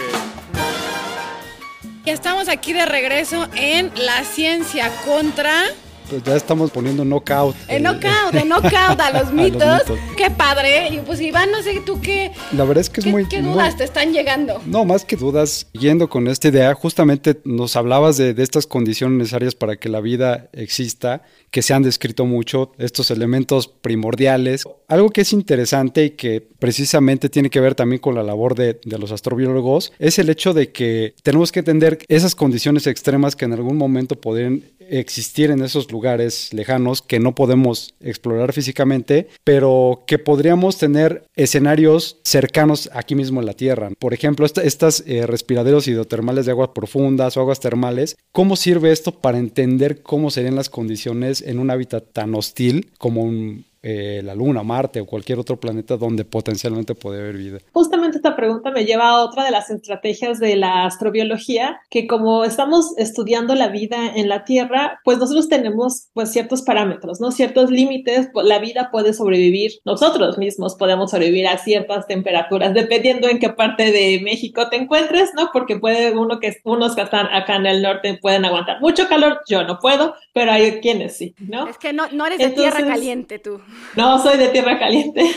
Ya 2.03 2.11
estamos 2.11 2.49
aquí 2.49 2.73
de 2.73 2.85
regreso 2.85 3.47
en 3.55 3.89
La 3.95 4.25
Ciencia 4.25 4.91
contra 5.05 5.63
pues 6.09 6.23
ya 6.23 6.35
estamos 6.35 6.71
poniendo 6.71 7.03
knockout. 7.03 7.55
El 7.67 7.83
knockout, 7.83 8.33
el 8.33 8.47
knockout 8.47 8.99
a 8.99 9.11
los 9.11 9.31
mitos. 9.33 9.81
Qué 10.17 10.29
padre. 10.31 10.89
Y 10.89 10.97
pues 10.99 11.21
Iván, 11.21 11.51
no 11.51 11.61
sé 11.61 11.81
tú 11.85 11.99
qué. 12.01 12.31
La 12.51 12.63
verdad 12.63 12.81
es 12.81 12.89
que 12.89 13.01
es 13.01 13.07
muy. 13.07 13.25
¿Qué 13.25 13.41
dudas 13.41 13.77
te 13.77 13.83
están 13.83 14.13
llegando? 14.13 14.61
No, 14.65 14.85
más 14.85 15.05
que 15.05 15.15
dudas, 15.15 15.67
yendo 15.73 16.09
con 16.09 16.27
esta 16.27 16.47
idea, 16.47 16.73
justamente 16.73 17.41
nos 17.45 17.75
hablabas 17.75 18.17
de, 18.17 18.33
de 18.33 18.43
estas 18.43 18.67
condiciones 18.67 19.17
necesarias 19.17 19.55
para 19.55 19.77
que 19.77 19.89
la 19.89 20.01
vida 20.01 20.49
exista, 20.53 21.23
que 21.51 21.61
se 21.61 21.73
han 21.73 21.83
descrito 21.83 22.25
mucho, 22.25 22.71
estos 22.77 23.11
elementos 23.11 23.67
primordiales. 23.67 24.63
Algo 24.87 25.09
que 25.09 25.21
es 25.21 25.33
interesante 25.33 26.05
y 26.05 26.09
que 26.11 26.52
precisamente 26.63 27.27
tiene 27.27 27.49
que 27.49 27.59
ver 27.59 27.75
también 27.75 27.99
con 27.99 28.15
la 28.15 28.23
labor 28.23 28.55
de, 28.55 28.79
los 28.85 29.11
astrobiólogos 29.11 29.91
es 29.99 30.17
el 30.17 30.29
hecho 30.29 30.53
de 30.53 30.71
que 30.71 31.13
tenemos 31.21 31.51
que 31.51 31.59
entender 31.59 31.99
esas 32.07 32.35
condiciones 32.35 32.87
extremas 32.87 33.35
que 33.35 33.43
en 33.43 33.51
algún 33.51 33.75
momento 33.75 34.15
podrían 34.21 34.63
existir 34.79 35.51
en 35.51 35.61
esos 35.61 35.91
lugares 35.91 36.53
lejanos 36.53 37.01
que 37.01 37.19
no 37.19 37.35
podemos 37.35 37.95
explorar 37.99 38.53
físicamente, 38.53 39.27
pero 39.43 40.05
que 40.07 40.19
podríamos 40.19 40.77
tener 40.77 41.25
escenarios 41.35 42.21
cercanos 42.23 42.89
aquí 42.93 43.13
mismo 43.13 43.41
en 43.41 43.47
la 43.47 43.55
Tierra. 43.55 43.89
Por 43.99 44.13
ejemplo, 44.13 44.45
estas 44.45 45.03
eh, 45.05 45.27
respiraderos 45.27 45.89
hidrotermales 45.89 46.45
de 46.45 46.53
aguas 46.53 46.69
profundas 46.73 47.35
o 47.35 47.41
aguas 47.41 47.59
termales, 47.59 48.15
¿cómo 48.31 48.55
sirve 48.55 48.93
esto 48.93 49.11
para 49.11 49.37
entender 49.37 50.01
cómo 50.01 50.31
serían 50.31 50.55
las 50.55 50.69
condiciones 50.69 51.41
en 51.41 51.59
un 51.59 51.71
hábitat 51.71 52.05
tan 52.13 52.33
hostil 52.35 52.89
como 52.97 53.23
un 53.23 53.65
eh, 53.83 54.21
la 54.23 54.33
Luna, 54.33 54.63
Marte 54.63 55.01
o 55.01 55.05
cualquier 55.05 55.39
otro 55.39 55.59
planeta 55.59 55.97
donde 55.97 56.23
potencialmente 56.23 56.95
puede 56.95 57.19
haber 57.19 57.37
vida? 57.37 57.59
Justamente 57.73 58.17
esta 58.17 58.35
pregunta 58.35 58.71
me 58.71 58.85
lleva 58.85 59.09
a 59.09 59.23
otra 59.23 59.43
de 59.43 59.51
las 59.51 59.69
estrategias 59.69 60.39
de 60.39 60.55
la 60.55 60.85
astrobiología, 60.85 61.81
que 61.89 62.07
como 62.07 62.45
estamos 62.45 62.93
estudiando 62.97 63.55
la 63.55 63.67
vida 63.67 64.13
en 64.15 64.29
la 64.29 64.45
Tierra, 64.45 65.01
pues 65.03 65.17
nosotros 65.17 65.49
tenemos 65.49 66.07
pues 66.13 66.31
ciertos 66.31 66.61
parámetros, 66.61 67.19
¿no? 67.19 67.31
Ciertos 67.31 67.69
límites, 67.69 68.29
pues, 68.31 68.45
la 68.47 68.59
vida 68.59 68.89
puede 68.89 69.13
sobrevivir, 69.13 69.71
nosotros 69.83 70.37
mismos 70.37 70.75
podemos 70.75 71.11
sobrevivir 71.11 71.47
a 71.47 71.57
ciertas 71.57 72.07
temperaturas, 72.07 72.73
dependiendo 72.73 73.27
en 73.27 73.39
qué 73.39 73.49
parte 73.49 73.91
de 73.91 74.21
México 74.23 74.69
te 74.69 74.77
encuentres, 74.77 75.31
¿no? 75.35 75.49
Porque 75.51 75.77
puede 75.77 76.17
uno 76.17 76.39
que 76.39 76.55
unos 76.63 76.95
que 76.95 77.01
están 77.01 77.27
acá 77.27 77.57
en 77.57 77.65
el 77.65 77.81
norte 77.81 78.17
pueden 78.21 78.45
aguantar 78.45 78.79
mucho 78.79 79.09
calor, 79.09 79.41
yo 79.47 79.63
no 79.63 79.79
puedo, 79.79 80.15
pero 80.33 80.51
hay 80.51 80.79
quienes 80.79 81.17
sí, 81.17 81.35
¿no? 81.39 81.67
Es 81.67 81.77
que 81.77 81.91
no, 81.91 82.07
no 82.11 82.25
eres 82.25 82.39
de 82.39 82.49
tierra 82.49 82.79
caliente 82.85 83.39
tú. 83.39 83.59
No, 83.95 84.21
soy 84.21 84.37
de 84.37 84.49
tierra 84.49 84.79
caliente. 84.79 85.23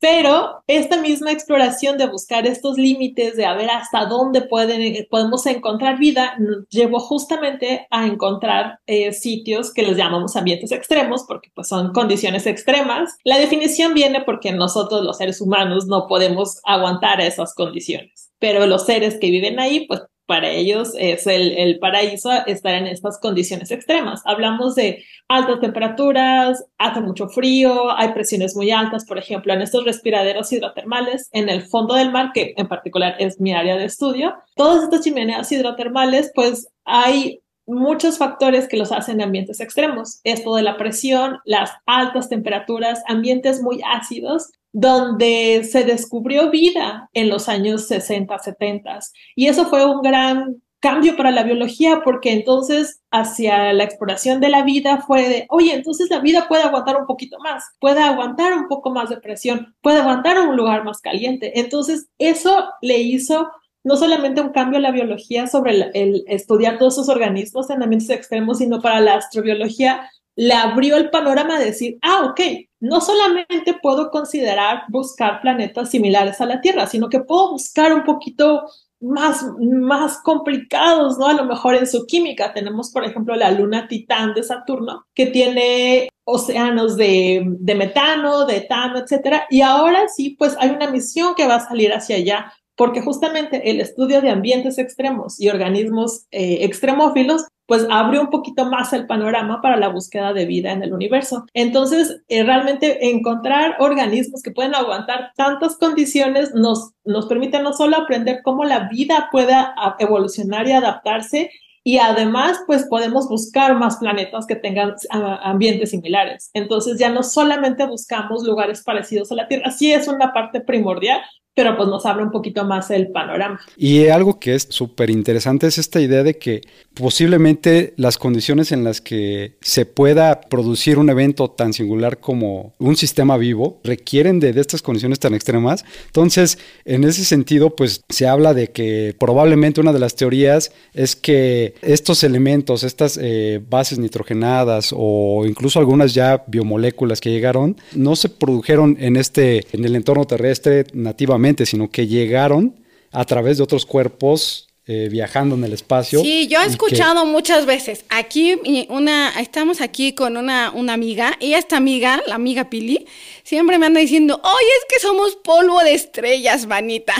Pero 0.00 0.62
esta 0.66 0.96
misma 0.96 1.30
exploración 1.30 1.98
de 1.98 2.06
buscar 2.06 2.46
estos 2.46 2.78
límites, 2.78 3.36
de 3.36 3.44
a 3.44 3.52
ver 3.52 3.68
hasta 3.68 4.06
dónde 4.06 4.40
pueden, 4.40 5.06
podemos 5.10 5.44
encontrar 5.44 5.98
vida, 5.98 6.36
nos 6.38 6.66
llevó 6.70 7.00
justamente 7.00 7.86
a 7.90 8.06
encontrar 8.06 8.78
eh, 8.86 9.12
sitios 9.12 9.74
que 9.74 9.82
les 9.82 9.98
llamamos 9.98 10.36
ambientes 10.36 10.72
extremos, 10.72 11.24
porque 11.28 11.50
pues 11.54 11.68
son 11.68 11.92
condiciones 11.92 12.46
extremas. 12.46 13.14
La 13.24 13.38
definición 13.38 13.92
viene 13.92 14.22
porque 14.22 14.52
nosotros 14.52 15.04
los 15.04 15.18
seres 15.18 15.38
humanos 15.42 15.86
no 15.86 16.06
podemos 16.06 16.62
aguantar 16.64 17.20
esas 17.20 17.54
condiciones, 17.54 18.32
pero 18.38 18.66
los 18.66 18.86
seres 18.86 19.18
que 19.20 19.30
viven 19.30 19.60
ahí 19.60 19.86
pues 19.86 20.00
para 20.30 20.48
ellos 20.48 20.92
es 20.96 21.26
el, 21.26 21.80
paraíso 21.80 22.30
estar 22.46 22.76
en 22.76 22.86
estas 22.86 23.18
condiciones 23.18 23.72
extremas. 23.72 24.22
Hablamos 24.24 24.76
de 24.76 25.04
altas 25.26 25.58
temperaturas, 25.58 26.64
hace 26.78 27.00
mucho 27.00 27.28
frío, 27.28 27.90
hay 27.96 28.12
presiones 28.12 28.54
muy 28.54 28.70
altas, 28.70 29.04
por 29.06 29.18
ejemplo, 29.18 29.52
en 29.52 29.60
estos 29.60 29.84
respiraderos 29.84 30.52
hidrotermales 30.52 31.28
en 31.32 31.48
el 31.48 31.62
fondo 31.62 31.96
del 31.96 32.12
mar, 32.12 32.30
que 32.32 32.54
en 32.56 32.68
particular 32.68 33.16
es 33.18 33.40
mi 33.40 33.52
área 33.52 33.76
de 33.76 33.86
estudio. 33.86 34.36
Todas 34.54 34.84
estas 34.84 35.00
chimeneas 35.00 35.50
hidrotermales, 35.50 36.30
pues 36.32 36.68
hay 36.84 37.40
muchos 37.66 38.16
factores 38.16 38.68
que 38.68 38.76
los 38.76 38.92
hacen 38.92 39.20
ambientes 39.20 39.58
extremos. 39.58 40.20
Esto 40.22 40.54
de 40.54 40.62
la 40.62 40.76
presión, 40.76 41.40
las 41.44 41.72
altas 41.86 42.28
temperaturas, 42.28 43.02
ambientes 43.08 43.60
muy 43.60 43.80
ácidos 43.84 44.52
donde 44.72 45.64
se 45.64 45.84
descubrió 45.84 46.50
vida 46.50 47.08
en 47.12 47.28
los 47.28 47.48
años 47.48 47.86
60, 47.88 48.38
70. 48.38 48.98
Y 49.34 49.48
eso 49.48 49.66
fue 49.66 49.84
un 49.84 50.02
gran 50.02 50.62
cambio 50.80 51.16
para 51.16 51.30
la 51.30 51.42
biología 51.42 52.00
porque 52.02 52.32
entonces 52.32 53.02
hacia 53.10 53.72
la 53.72 53.84
exploración 53.84 54.40
de 54.40 54.48
la 54.48 54.62
vida 54.62 55.04
fue 55.06 55.28
de, 55.28 55.46
oye, 55.50 55.74
entonces 55.74 56.08
la 56.10 56.20
vida 56.20 56.46
puede 56.48 56.62
aguantar 56.62 56.96
un 56.96 57.06
poquito 57.06 57.38
más, 57.38 57.64
puede 57.78 58.00
aguantar 58.00 58.54
un 58.54 58.66
poco 58.66 58.90
más 58.90 59.10
de 59.10 59.18
presión, 59.18 59.74
puede 59.82 60.00
aguantar 60.00 60.40
un 60.40 60.56
lugar 60.56 60.84
más 60.84 61.00
caliente. 61.00 61.60
Entonces 61.60 62.08
eso 62.18 62.70
le 62.80 62.98
hizo 62.98 63.50
no 63.84 63.96
solamente 63.96 64.40
un 64.40 64.50
cambio 64.50 64.78
a 64.78 64.82
la 64.82 64.90
biología 64.90 65.46
sobre 65.46 65.72
el, 65.72 65.90
el 65.94 66.24
estudiar 66.26 66.78
todos 66.78 66.94
esos 66.94 67.08
organismos 67.08 67.70
en 67.70 67.82
ambientes 67.82 68.10
extremos, 68.10 68.58
sino 68.58 68.80
para 68.80 69.00
la 69.00 69.14
astrobiología 69.14 70.10
le 70.36 70.54
abrió 70.54 70.96
el 70.96 71.10
panorama 71.10 71.58
de 71.58 71.66
decir, 71.66 71.98
ah, 72.02 72.24
ok, 72.24 72.40
no 72.80 73.00
solamente 73.00 73.74
puedo 73.80 74.10
considerar 74.10 74.84
buscar 74.88 75.40
planetas 75.40 75.90
similares 75.90 76.40
a 76.40 76.46
la 76.46 76.60
Tierra, 76.60 76.86
sino 76.86 77.08
que 77.08 77.20
puedo 77.20 77.52
buscar 77.52 77.92
un 77.92 78.04
poquito 78.04 78.64
más, 79.00 79.44
más 79.60 80.18
complicados, 80.22 81.18
¿no? 81.18 81.26
A 81.26 81.34
lo 81.34 81.44
mejor 81.44 81.74
en 81.74 81.86
su 81.86 82.06
química 82.06 82.52
tenemos, 82.52 82.90
por 82.90 83.04
ejemplo, 83.04 83.34
la 83.34 83.50
luna 83.50 83.88
Titán 83.88 84.34
de 84.34 84.42
Saturno, 84.42 85.06
que 85.14 85.26
tiene 85.26 86.08
océanos 86.24 86.96
de, 86.96 87.42
de 87.46 87.74
metano, 87.74 88.46
de 88.46 88.58
etano, 88.58 88.98
etcétera. 88.98 89.46
Y 89.50 89.62
ahora 89.62 90.08
sí, 90.08 90.36
pues 90.38 90.56
hay 90.58 90.70
una 90.70 90.90
misión 90.90 91.34
que 91.34 91.46
va 91.46 91.56
a 91.56 91.68
salir 91.68 91.92
hacia 91.92 92.16
allá 92.16 92.52
porque 92.80 93.02
justamente 93.02 93.70
el 93.70 93.78
estudio 93.78 94.22
de 94.22 94.30
ambientes 94.30 94.78
extremos 94.78 95.38
y 95.38 95.50
organismos 95.50 96.24
eh, 96.30 96.64
extremófilos 96.64 97.44
pues 97.70 97.86
abrió 97.88 98.22
un 98.22 98.30
poquito 98.30 98.64
más 98.64 98.92
el 98.92 99.06
panorama 99.06 99.62
para 99.62 99.76
la 99.76 99.86
búsqueda 99.86 100.32
de 100.32 100.44
vida 100.44 100.72
en 100.72 100.82
el 100.82 100.92
universo. 100.92 101.46
Entonces, 101.54 102.20
eh, 102.26 102.42
realmente 102.42 103.10
encontrar 103.10 103.76
organismos 103.78 104.42
que 104.42 104.50
pueden 104.50 104.74
aguantar 104.74 105.30
tantas 105.36 105.76
condiciones 105.76 106.52
nos, 106.52 106.94
nos 107.04 107.26
permite 107.26 107.62
no 107.62 107.72
solo 107.72 107.96
aprender 107.96 108.40
cómo 108.42 108.64
la 108.64 108.88
vida 108.88 109.28
puede 109.30 109.54
evolucionar 110.00 110.66
y 110.66 110.72
adaptarse, 110.72 111.52
y 111.84 111.98
además, 111.98 112.60
pues 112.66 112.86
podemos 112.86 113.28
buscar 113.28 113.76
más 113.76 113.98
planetas 113.98 114.46
que 114.46 114.56
tengan 114.56 114.94
ambientes 115.10 115.90
similares. 115.90 116.50
Entonces 116.52 116.98
ya 116.98 117.08
no 117.08 117.22
solamente 117.22 117.86
buscamos 117.86 118.42
lugares 118.42 118.82
parecidos 118.82 119.30
a 119.30 119.36
la 119.36 119.46
Tierra, 119.46 119.70
sí 119.70 119.92
es 119.92 120.08
una 120.08 120.32
parte 120.32 120.60
primordial, 120.60 121.20
pero 121.54 121.76
pues 121.76 121.88
nos 121.88 122.06
abre 122.06 122.22
un 122.22 122.30
poquito 122.30 122.64
más 122.64 122.90
el 122.90 123.08
panorama. 123.08 123.60
Y 123.76 124.06
algo 124.06 124.38
que 124.38 124.54
es 124.54 124.68
súper 124.70 125.10
interesante 125.10 125.66
es 125.66 125.78
esta 125.78 126.00
idea 126.00 126.22
de 126.22 126.38
que 126.38 126.62
posiblemente 126.94 127.92
las 127.96 128.18
condiciones 128.18 128.72
en 128.72 128.84
las 128.84 129.00
que 129.00 129.56
se 129.60 129.84
pueda 129.84 130.40
producir 130.40 130.98
un 130.98 131.10
evento 131.10 131.50
tan 131.50 131.72
singular 131.72 132.18
como 132.18 132.74
un 132.78 132.96
sistema 132.96 133.36
vivo 133.36 133.80
requieren 133.82 134.38
de, 134.38 134.50
estas 134.60 134.80
condiciones 134.80 135.18
tan 135.18 135.34
extremas. 135.34 135.84
Entonces, 136.06 136.58
en 136.84 137.04
ese 137.04 137.24
sentido, 137.24 137.74
pues 137.74 138.04
se 138.08 138.28
habla 138.28 138.54
de 138.54 138.68
que 138.68 139.16
probablemente 139.18 139.80
una 139.80 139.92
de 139.92 139.98
las 139.98 140.14
teorías 140.14 140.72
es 140.94 141.16
que 141.16 141.74
estos 141.82 142.22
elementos, 142.22 142.84
estas 142.84 143.18
eh, 143.20 143.60
bases 143.68 143.98
nitrogenadas 143.98 144.94
o 144.96 145.44
incluso 145.46 145.80
algunas 145.80 146.14
ya 146.14 146.44
biomoléculas 146.46 147.20
que 147.20 147.30
llegaron, 147.30 147.76
no 147.94 148.14
se 148.14 148.28
produjeron 148.28 148.96
en 149.00 149.16
este, 149.16 149.66
en 149.72 149.84
el 149.84 149.96
entorno 149.96 150.26
terrestre 150.26 150.84
nativamente 150.92 151.39
sino 151.66 151.90
que 151.90 152.06
llegaron 152.06 152.74
a 153.12 153.24
través 153.24 153.56
de 153.56 153.64
otros 153.64 153.86
cuerpos 153.86 154.68
eh, 154.86 155.08
viajando 155.08 155.54
en 155.54 155.62
el 155.62 155.72
espacio. 155.72 156.20
Sí, 156.20 156.48
yo 156.48 156.60
he 156.60 156.66
escuchado 156.66 157.24
muchas 157.24 157.64
veces. 157.64 158.04
Aquí, 158.08 158.58
una, 158.88 159.38
estamos 159.40 159.80
aquí 159.80 160.14
con 160.14 160.36
una, 160.36 160.72
una 160.72 160.94
amiga, 160.94 161.36
y 161.38 161.54
esta 161.54 161.76
amiga, 161.76 162.20
la 162.26 162.34
amiga 162.34 162.70
Pili, 162.70 163.06
siempre 163.44 163.78
me 163.78 163.86
anda 163.86 164.00
diciendo, 164.00 164.40
oye, 164.42 164.72
es 164.80 164.94
que 164.94 165.00
somos 165.00 165.36
polvo 165.36 165.78
de 165.84 165.94
estrellas, 165.94 166.66
manita. 166.66 167.14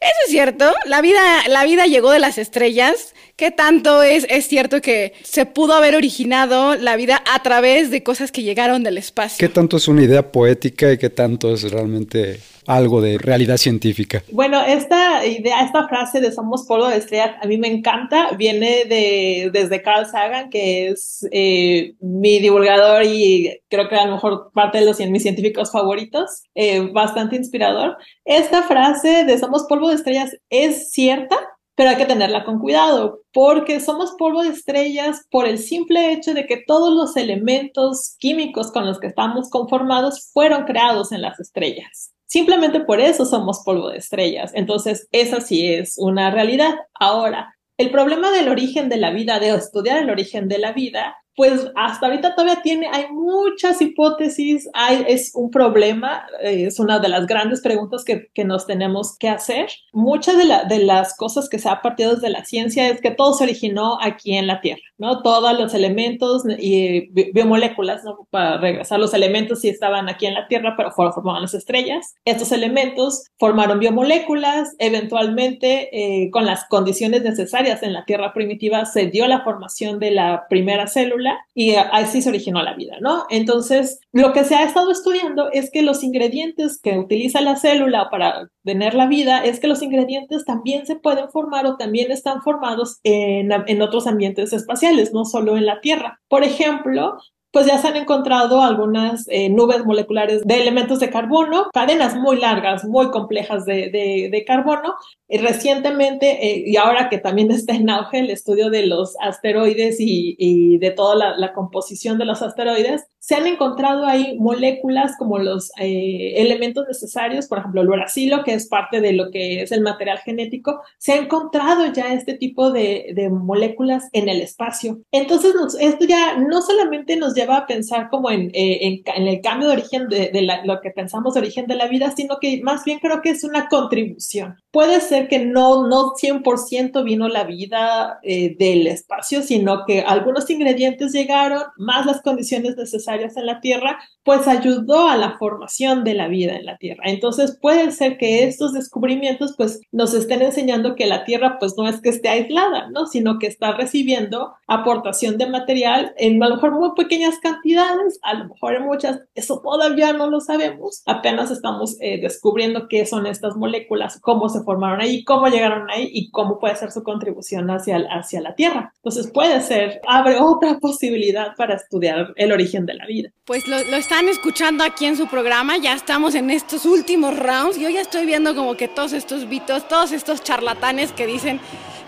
Eso 0.00 0.18
es 0.26 0.32
cierto, 0.32 0.74
la 0.84 1.00
vida, 1.00 1.20
la 1.48 1.62
vida 1.64 1.86
llegó 1.86 2.10
de 2.10 2.18
las 2.18 2.38
estrellas. 2.38 3.14
¿Qué 3.36 3.50
tanto 3.50 4.02
es, 4.02 4.26
es 4.28 4.46
cierto 4.46 4.80
que 4.80 5.14
se 5.22 5.46
pudo 5.46 5.74
haber 5.74 5.94
originado 5.94 6.74
la 6.76 6.96
vida 6.96 7.22
a 7.32 7.42
través 7.42 7.90
de 7.90 8.02
cosas 8.02 8.30
que 8.30 8.42
llegaron 8.42 8.82
del 8.82 8.98
espacio? 8.98 9.46
¿Qué 9.46 9.52
tanto 9.52 9.76
es 9.76 9.88
una 9.88 10.02
idea 10.02 10.30
poética 10.30 10.92
y 10.92 10.98
qué 10.98 11.10
tanto 11.10 11.52
es 11.52 11.70
realmente 11.70 12.40
algo 12.66 13.00
de 13.00 13.18
realidad 13.18 13.56
científica. 13.56 14.22
Bueno, 14.30 14.62
esta 14.64 15.24
idea, 15.26 15.62
esta 15.62 15.88
frase 15.88 16.20
de 16.20 16.32
somos 16.32 16.64
polvo 16.66 16.88
de 16.88 16.98
estrellas, 16.98 17.34
a 17.40 17.46
mí 17.46 17.58
me 17.58 17.68
encanta, 17.68 18.30
viene 18.36 18.84
de, 18.84 19.50
desde 19.52 19.82
Carl 19.82 20.06
Sagan, 20.06 20.50
que 20.50 20.88
es 20.88 21.26
eh, 21.32 21.94
mi 22.00 22.38
divulgador 22.38 23.04
y 23.04 23.60
creo 23.68 23.88
que 23.88 23.96
a 23.96 24.06
lo 24.06 24.12
mejor 24.14 24.50
parte 24.54 24.78
de 24.78 24.84
los 24.84 25.00
mis 25.00 25.22
científicos 25.22 25.72
favoritos, 25.72 26.42
eh, 26.54 26.80
bastante 26.92 27.36
inspirador. 27.36 27.96
Esta 28.24 28.62
frase 28.62 29.24
de 29.24 29.38
somos 29.38 29.64
polvo 29.68 29.88
de 29.88 29.96
estrellas 29.96 30.30
es 30.48 30.92
cierta, 30.92 31.36
pero 31.74 31.90
hay 31.90 31.96
que 31.96 32.06
tenerla 32.06 32.44
con 32.44 32.58
cuidado, 32.58 33.20
porque 33.32 33.80
somos 33.80 34.14
polvo 34.18 34.42
de 34.42 34.50
estrellas 34.50 35.26
por 35.30 35.46
el 35.46 35.58
simple 35.58 36.12
hecho 36.12 36.34
de 36.34 36.46
que 36.46 36.62
todos 36.66 36.94
los 36.94 37.16
elementos 37.16 38.16
químicos 38.18 38.70
con 38.72 38.86
los 38.86 39.00
que 39.00 39.06
estamos 39.06 39.48
conformados 39.50 40.30
fueron 40.32 40.64
creados 40.64 41.12
en 41.12 41.22
las 41.22 41.40
estrellas. 41.40 42.12
Simplemente 42.26 42.80
por 42.80 43.00
eso 43.00 43.26
somos 43.26 43.62
polvo 43.64 43.90
de 43.90 43.98
estrellas. 43.98 44.52
Entonces, 44.54 45.06
esa 45.12 45.40
sí 45.40 45.72
es 45.72 45.96
una 45.98 46.30
realidad. 46.30 46.74
Ahora, 46.94 47.54
el 47.76 47.90
problema 47.90 48.30
del 48.30 48.48
origen 48.48 48.88
de 48.88 48.96
la 48.96 49.10
vida, 49.10 49.38
de 49.38 49.50
estudiar 49.50 49.98
el 49.98 50.10
origen 50.10 50.48
de 50.48 50.58
la 50.58 50.72
vida, 50.72 51.16
pues 51.34 51.70
hasta 51.76 52.06
ahorita 52.06 52.34
todavía 52.34 52.60
tiene, 52.62 52.88
hay 52.92 53.06
muchas 53.10 53.80
hipótesis, 53.80 54.68
es 55.06 55.32
un 55.34 55.50
problema, 55.50 56.26
eh, 56.42 56.66
es 56.66 56.78
una 56.78 56.98
de 56.98 57.08
las 57.08 57.26
grandes 57.26 57.62
preguntas 57.62 58.04
que, 58.04 58.28
que 58.34 58.44
nos 58.44 58.66
tenemos 58.66 59.16
que 59.18 59.28
hacer. 59.28 59.70
Muchas 59.92 60.36
de, 60.36 60.78
las 60.84 61.16
cosas 61.16 61.48
que 61.48 61.58
se 61.58 61.68
ha 61.68 61.80
partido 61.80 62.14
desde 62.14 62.28
la 62.28 62.44
ciencia 62.44 62.88
es 62.88 63.00
que 63.00 63.10
todo 63.10 63.32
se 63.32 63.44
originó 63.44 63.98
aquí 64.00 64.34
en 64.36 64.46
la 64.46 64.60
Tierra, 64.60 64.82
¿no? 64.98 65.22
Todos 65.22 65.58
los 65.58 65.74
elementos 65.74 66.42
y 66.58 67.08
biomoléculas, 67.32 68.04
¿no? 68.04 68.26
Para 68.30 68.58
regresar, 68.58 69.00
los 69.00 69.14
elementos 69.14 69.60
sí 69.60 69.68
estaban 69.68 70.08
aquí 70.08 70.26
en 70.26 70.34
la 70.34 70.48
Tierra, 70.48 70.74
pero 70.76 70.92
formaban 70.92 71.42
las 71.42 71.54
estrellas. 71.54 72.14
Estos 72.24 72.52
elementos 72.52 73.24
formaron 73.38 73.78
biomoléculas, 73.78 74.74
eventualmente 74.78 75.88
eh, 75.92 76.30
con 76.30 76.44
las 76.44 76.66
condiciones 76.66 77.22
necesarias 77.22 77.82
en 77.82 77.92
la 77.92 78.04
Tierra 78.04 78.34
primitiva 78.34 78.84
se 78.84 79.06
dio 79.06 79.26
la 79.26 79.42
formación 79.44 79.98
de 79.98 80.10
la 80.10 80.46
primera 80.48 80.86
célula 80.86 81.21
y 81.54 81.74
así 81.74 82.22
se 82.22 82.28
originó 82.28 82.62
la 82.62 82.74
vida, 82.74 82.96
¿no? 83.00 83.24
Entonces, 83.30 84.00
lo 84.12 84.32
que 84.32 84.44
se 84.44 84.54
ha 84.54 84.64
estado 84.64 84.90
estudiando 84.90 85.50
es 85.52 85.70
que 85.70 85.82
los 85.82 86.02
ingredientes 86.02 86.80
que 86.80 86.98
utiliza 86.98 87.40
la 87.40 87.56
célula 87.56 88.08
para 88.10 88.48
tener 88.64 88.94
la 88.94 89.06
vida 89.06 89.44
es 89.44 89.60
que 89.60 89.68
los 89.68 89.82
ingredientes 89.82 90.44
también 90.44 90.86
se 90.86 90.96
pueden 90.96 91.30
formar 91.30 91.66
o 91.66 91.76
también 91.76 92.10
están 92.10 92.42
formados 92.42 93.00
en, 93.02 93.50
en 93.52 93.82
otros 93.82 94.06
ambientes 94.06 94.52
espaciales, 94.52 95.12
no 95.12 95.24
solo 95.24 95.56
en 95.56 95.66
la 95.66 95.80
Tierra. 95.80 96.20
Por 96.28 96.44
ejemplo, 96.44 97.16
pues 97.52 97.66
ya 97.66 97.78
se 97.78 97.88
han 97.88 97.96
encontrado 97.96 98.62
algunas 98.62 99.26
eh, 99.28 99.50
nubes 99.50 99.84
moleculares 99.84 100.42
de 100.44 100.60
elementos 100.60 101.00
de 101.00 101.10
carbono, 101.10 101.66
cadenas 101.72 102.16
muy 102.16 102.38
largas, 102.38 102.84
muy 102.84 103.10
complejas 103.10 103.66
de, 103.66 103.90
de, 103.90 104.44
carbono. 104.46 104.94
Y 105.28 105.38
recientemente, 105.38 106.46
eh, 106.46 106.64
y 106.66 106.76
ahora 106.76 107.08
que 107.08 107.18
también 107.18 107.50
está 107.52 107.74
en 107.74 107.90
auge 107.90 108.20
el 108.20 108.30
estudio 108.30 108.70
de 108.70 108.86
los 108.86 109.14
asteroides 109.20 110.00
y, 110.00 110.34
y 110.38 110.78
de 110.78 110.90
toda 110.90 111.14
la, 111.14 111.36
la, 111.36 111.52
composición 111.52 112.18
de 112.18 112.24
los 112.24 112.42
asteroides, 112.42 113.06
se 113.18 113.36
han 113.36 113.46
encontrado 113.46 114.04
ahí 114.04 114.36
moléculas 114.38 115.16
como 115.16 115.38
los 115.38 115.70
eh, 115.78 116.34
elementos 116.38 116.88
necesarios, 116.88 117.46
por 117.46 117.58
ejemplo, 117.58 117.82
el 117.82 117.88
uracilo, 117.88 118.42
que 118.42 118.54
es 118.54 118.66
parte 118.66 119.00
de 119.00 119.12
lo 119.12 119.30
que 119.30 119.62
es 119.62 119.70
el 119.70 119.82
material 119.82 120.18
genético, 120.18 120.80
se 120.98 121.12
ha 121.12 121.16
encontrado 121.16 121.86
ya 121.92 122.14
este 122.14 122.34
tipo 122.34 122.72
de, 122.72 123.12
de 123.14 123.30
moléculas 123.30 124.08
en 124.12 124.28
el 124.28 124.40
espacio. 124.40 125.00
Entonces, 125.12 125.54
esto 125.78 126.04
ya 126.04 126.36
no 126.38 126.62
solamente 126.62 127.16
nos 127.16 127.34
lleva 127.34 127.41
lleva 127.42 127.58
a 127.58 127.66
pensar 127.66 128.08
como 128.08 128.30
en, 128.30 128.50
eh, 128.54 129.02
en, 129.04 129.26
el 129.26 129.40
cambio 129.40 129.68
de 129.68 129.74
origen 129.74 130.08
de, 130.08 130.30
lo 130.64 130.80
que 130.80 130.90
pensamos 130.90 131.34
de 131.34 131.40
origen 131.40 131.66
de 131.66 131.74
la 131.74 131.86
vida, 131.86 132.12
sino 132.16 132.38
que 132.40 132.60
más 132.62 132.84
bien 132.84 132.98
creo 132.98 133.20
que 133.20 133.30
es 133.30 133.44
una 133.44 133.68
contribución. 133.68 134.56
Puede 134.70 135.00
ser 135.00 135.28
que 135.28 135.40
no, 135.40 135.86
no 135.86 136.12
100% 136.14 137.04
vino 137.04 137.28
la 137.28 137.44
vida 137.44 138.20
eh, 138.22 138.56
del 138.58 138.86
espacio, 138.86 139.42
sino 139.42 139.84
que 139.86 140.00
algunos 140.00 140.48
ingredientes 140.48 141.12
llegaron, 141.12 141.62
más 141.76 142.06
las 142.06 142.22
condiciones 142.22 142.76
necesarias 142.76 143.36
en 143.36 143.46
la 143.46 143.60
Tierra, 143.60 143.98
pues 144.24 144.46
ayudó 144.46 145.08
a 145.08 145.16
la 145.16 145.36
formación 145.38 146.04
de 146.04 146.14
la 146.14 146.28
vida 146.28 146.54
en 146.56 146.64
la 146.64 146.76
Tierra. 146.76 147.04
Entonces 147.06 147.58
puede 147.60 147.90
ser 147.90 148.18
que 148.18 148.44
estos 148.44 148.72
descubrimientos 148.72 149.54
pues 149.56 149.80
nos 149.90 150.14
estén 150.14 150.42
enseñando 150.42 150.94
que 150.94 151.06
la 151.06 151.24
Tierra 151.24 151.58
pues 151.58 151.74
no 151.76 151.88
es 151.88 152.00
que 152.00 152.10
esté 152.10 152.28
aislada, 152.28 152.88
¿no? 152.90 153.06
Sino 153.06 153.38
que 153.38 153.46
está 153.46 153.72
recibiendo 153.72 154.54
aportación 154.66 155.38
de 155.38 155.46
material 155.46 156.14
en 156.16 156.42
a 156.42 156.48
lo 156.48 156.54
mejor 156.56 156.72
muy 156.72 156.90
pequeñas 156.96 157.31
cantidades, 157.40 158.18
a 158.22 158.34
lo 158.34 158.48
mejor 158.48 158.74
en 158.74 158.84
muchas, 158.84 159.20
eso 159.34 159.60
todavía 159.62 160.12
no 160.12 160.28
lo 160.28 160.40
sabemos, 160.40 161.02
apenas 161.06 161.50
estamos 161.50 161.96
eh, 162.00 162.20
descubriendo 162.20 162.88
qué 162.88 163.06
son 163.06 163.26
estas 163.26 163.56
moléculas, 163.56 164.18
cómo 164.20 164.48
se 164.48 164.62
formaron 164.62 165.00
ahí, 165.00 165.24
cómo 165.24 165.48
llegaron 165.48 165.90
ahí 165.90 166.08
y 166.12 166.30
cómo 166.30 166.58
puede 166.58 166.76
ser 166.76 166.90
su 166.90 167.02
contribución 167.02 167.70
hacia, 167.70 167.98
hacia 168.10 168.40
la 168.40 168.54
Tierra. 168.54 168.92
Entonces 168.96 169.30
puede 169.32 169.60
ser, 169.60 170.00
abre 170.06 170.36
otra 170.40 170.78
posibilidad 170.78 171.54
para 171.56 171.74
estudiar 171.74 172.32
el 172.36 172.52
origen 172.52 172.86
de 172.86 172.94
la 172.94 173.06
vida. 173.06 173.30
Pues 173.44 173.66
lo, 173.68 173.82
lo 173.84 173.96
están 173.96 174.28
escuchando 174.28 174.84
aquí 174.84 175.06
en 175.06 175.16
su 175.16 175.26
programa, 175.26 175.76
ya 175.78 175.94
estamos 175.94 176.34
en 176.34 176.50
estos 176.50 176.86
últimos 176.86 177.38
rounds, 177.38 177.78
yo 177.78 177.88
ya 177.88 178.00
estoy 178.00 178.26
viendo 178.26 178.54
como 178.54 178.74
que 178.74 178.88
todos 178.88 179.12
estos 179.12 179.48
vitos, 179.48 179.88
todos 179.88 180.12
estos 180.12 180.42
charlatanes 180.42 181.12
que 181.12 181.26
dicen 181.26 181.60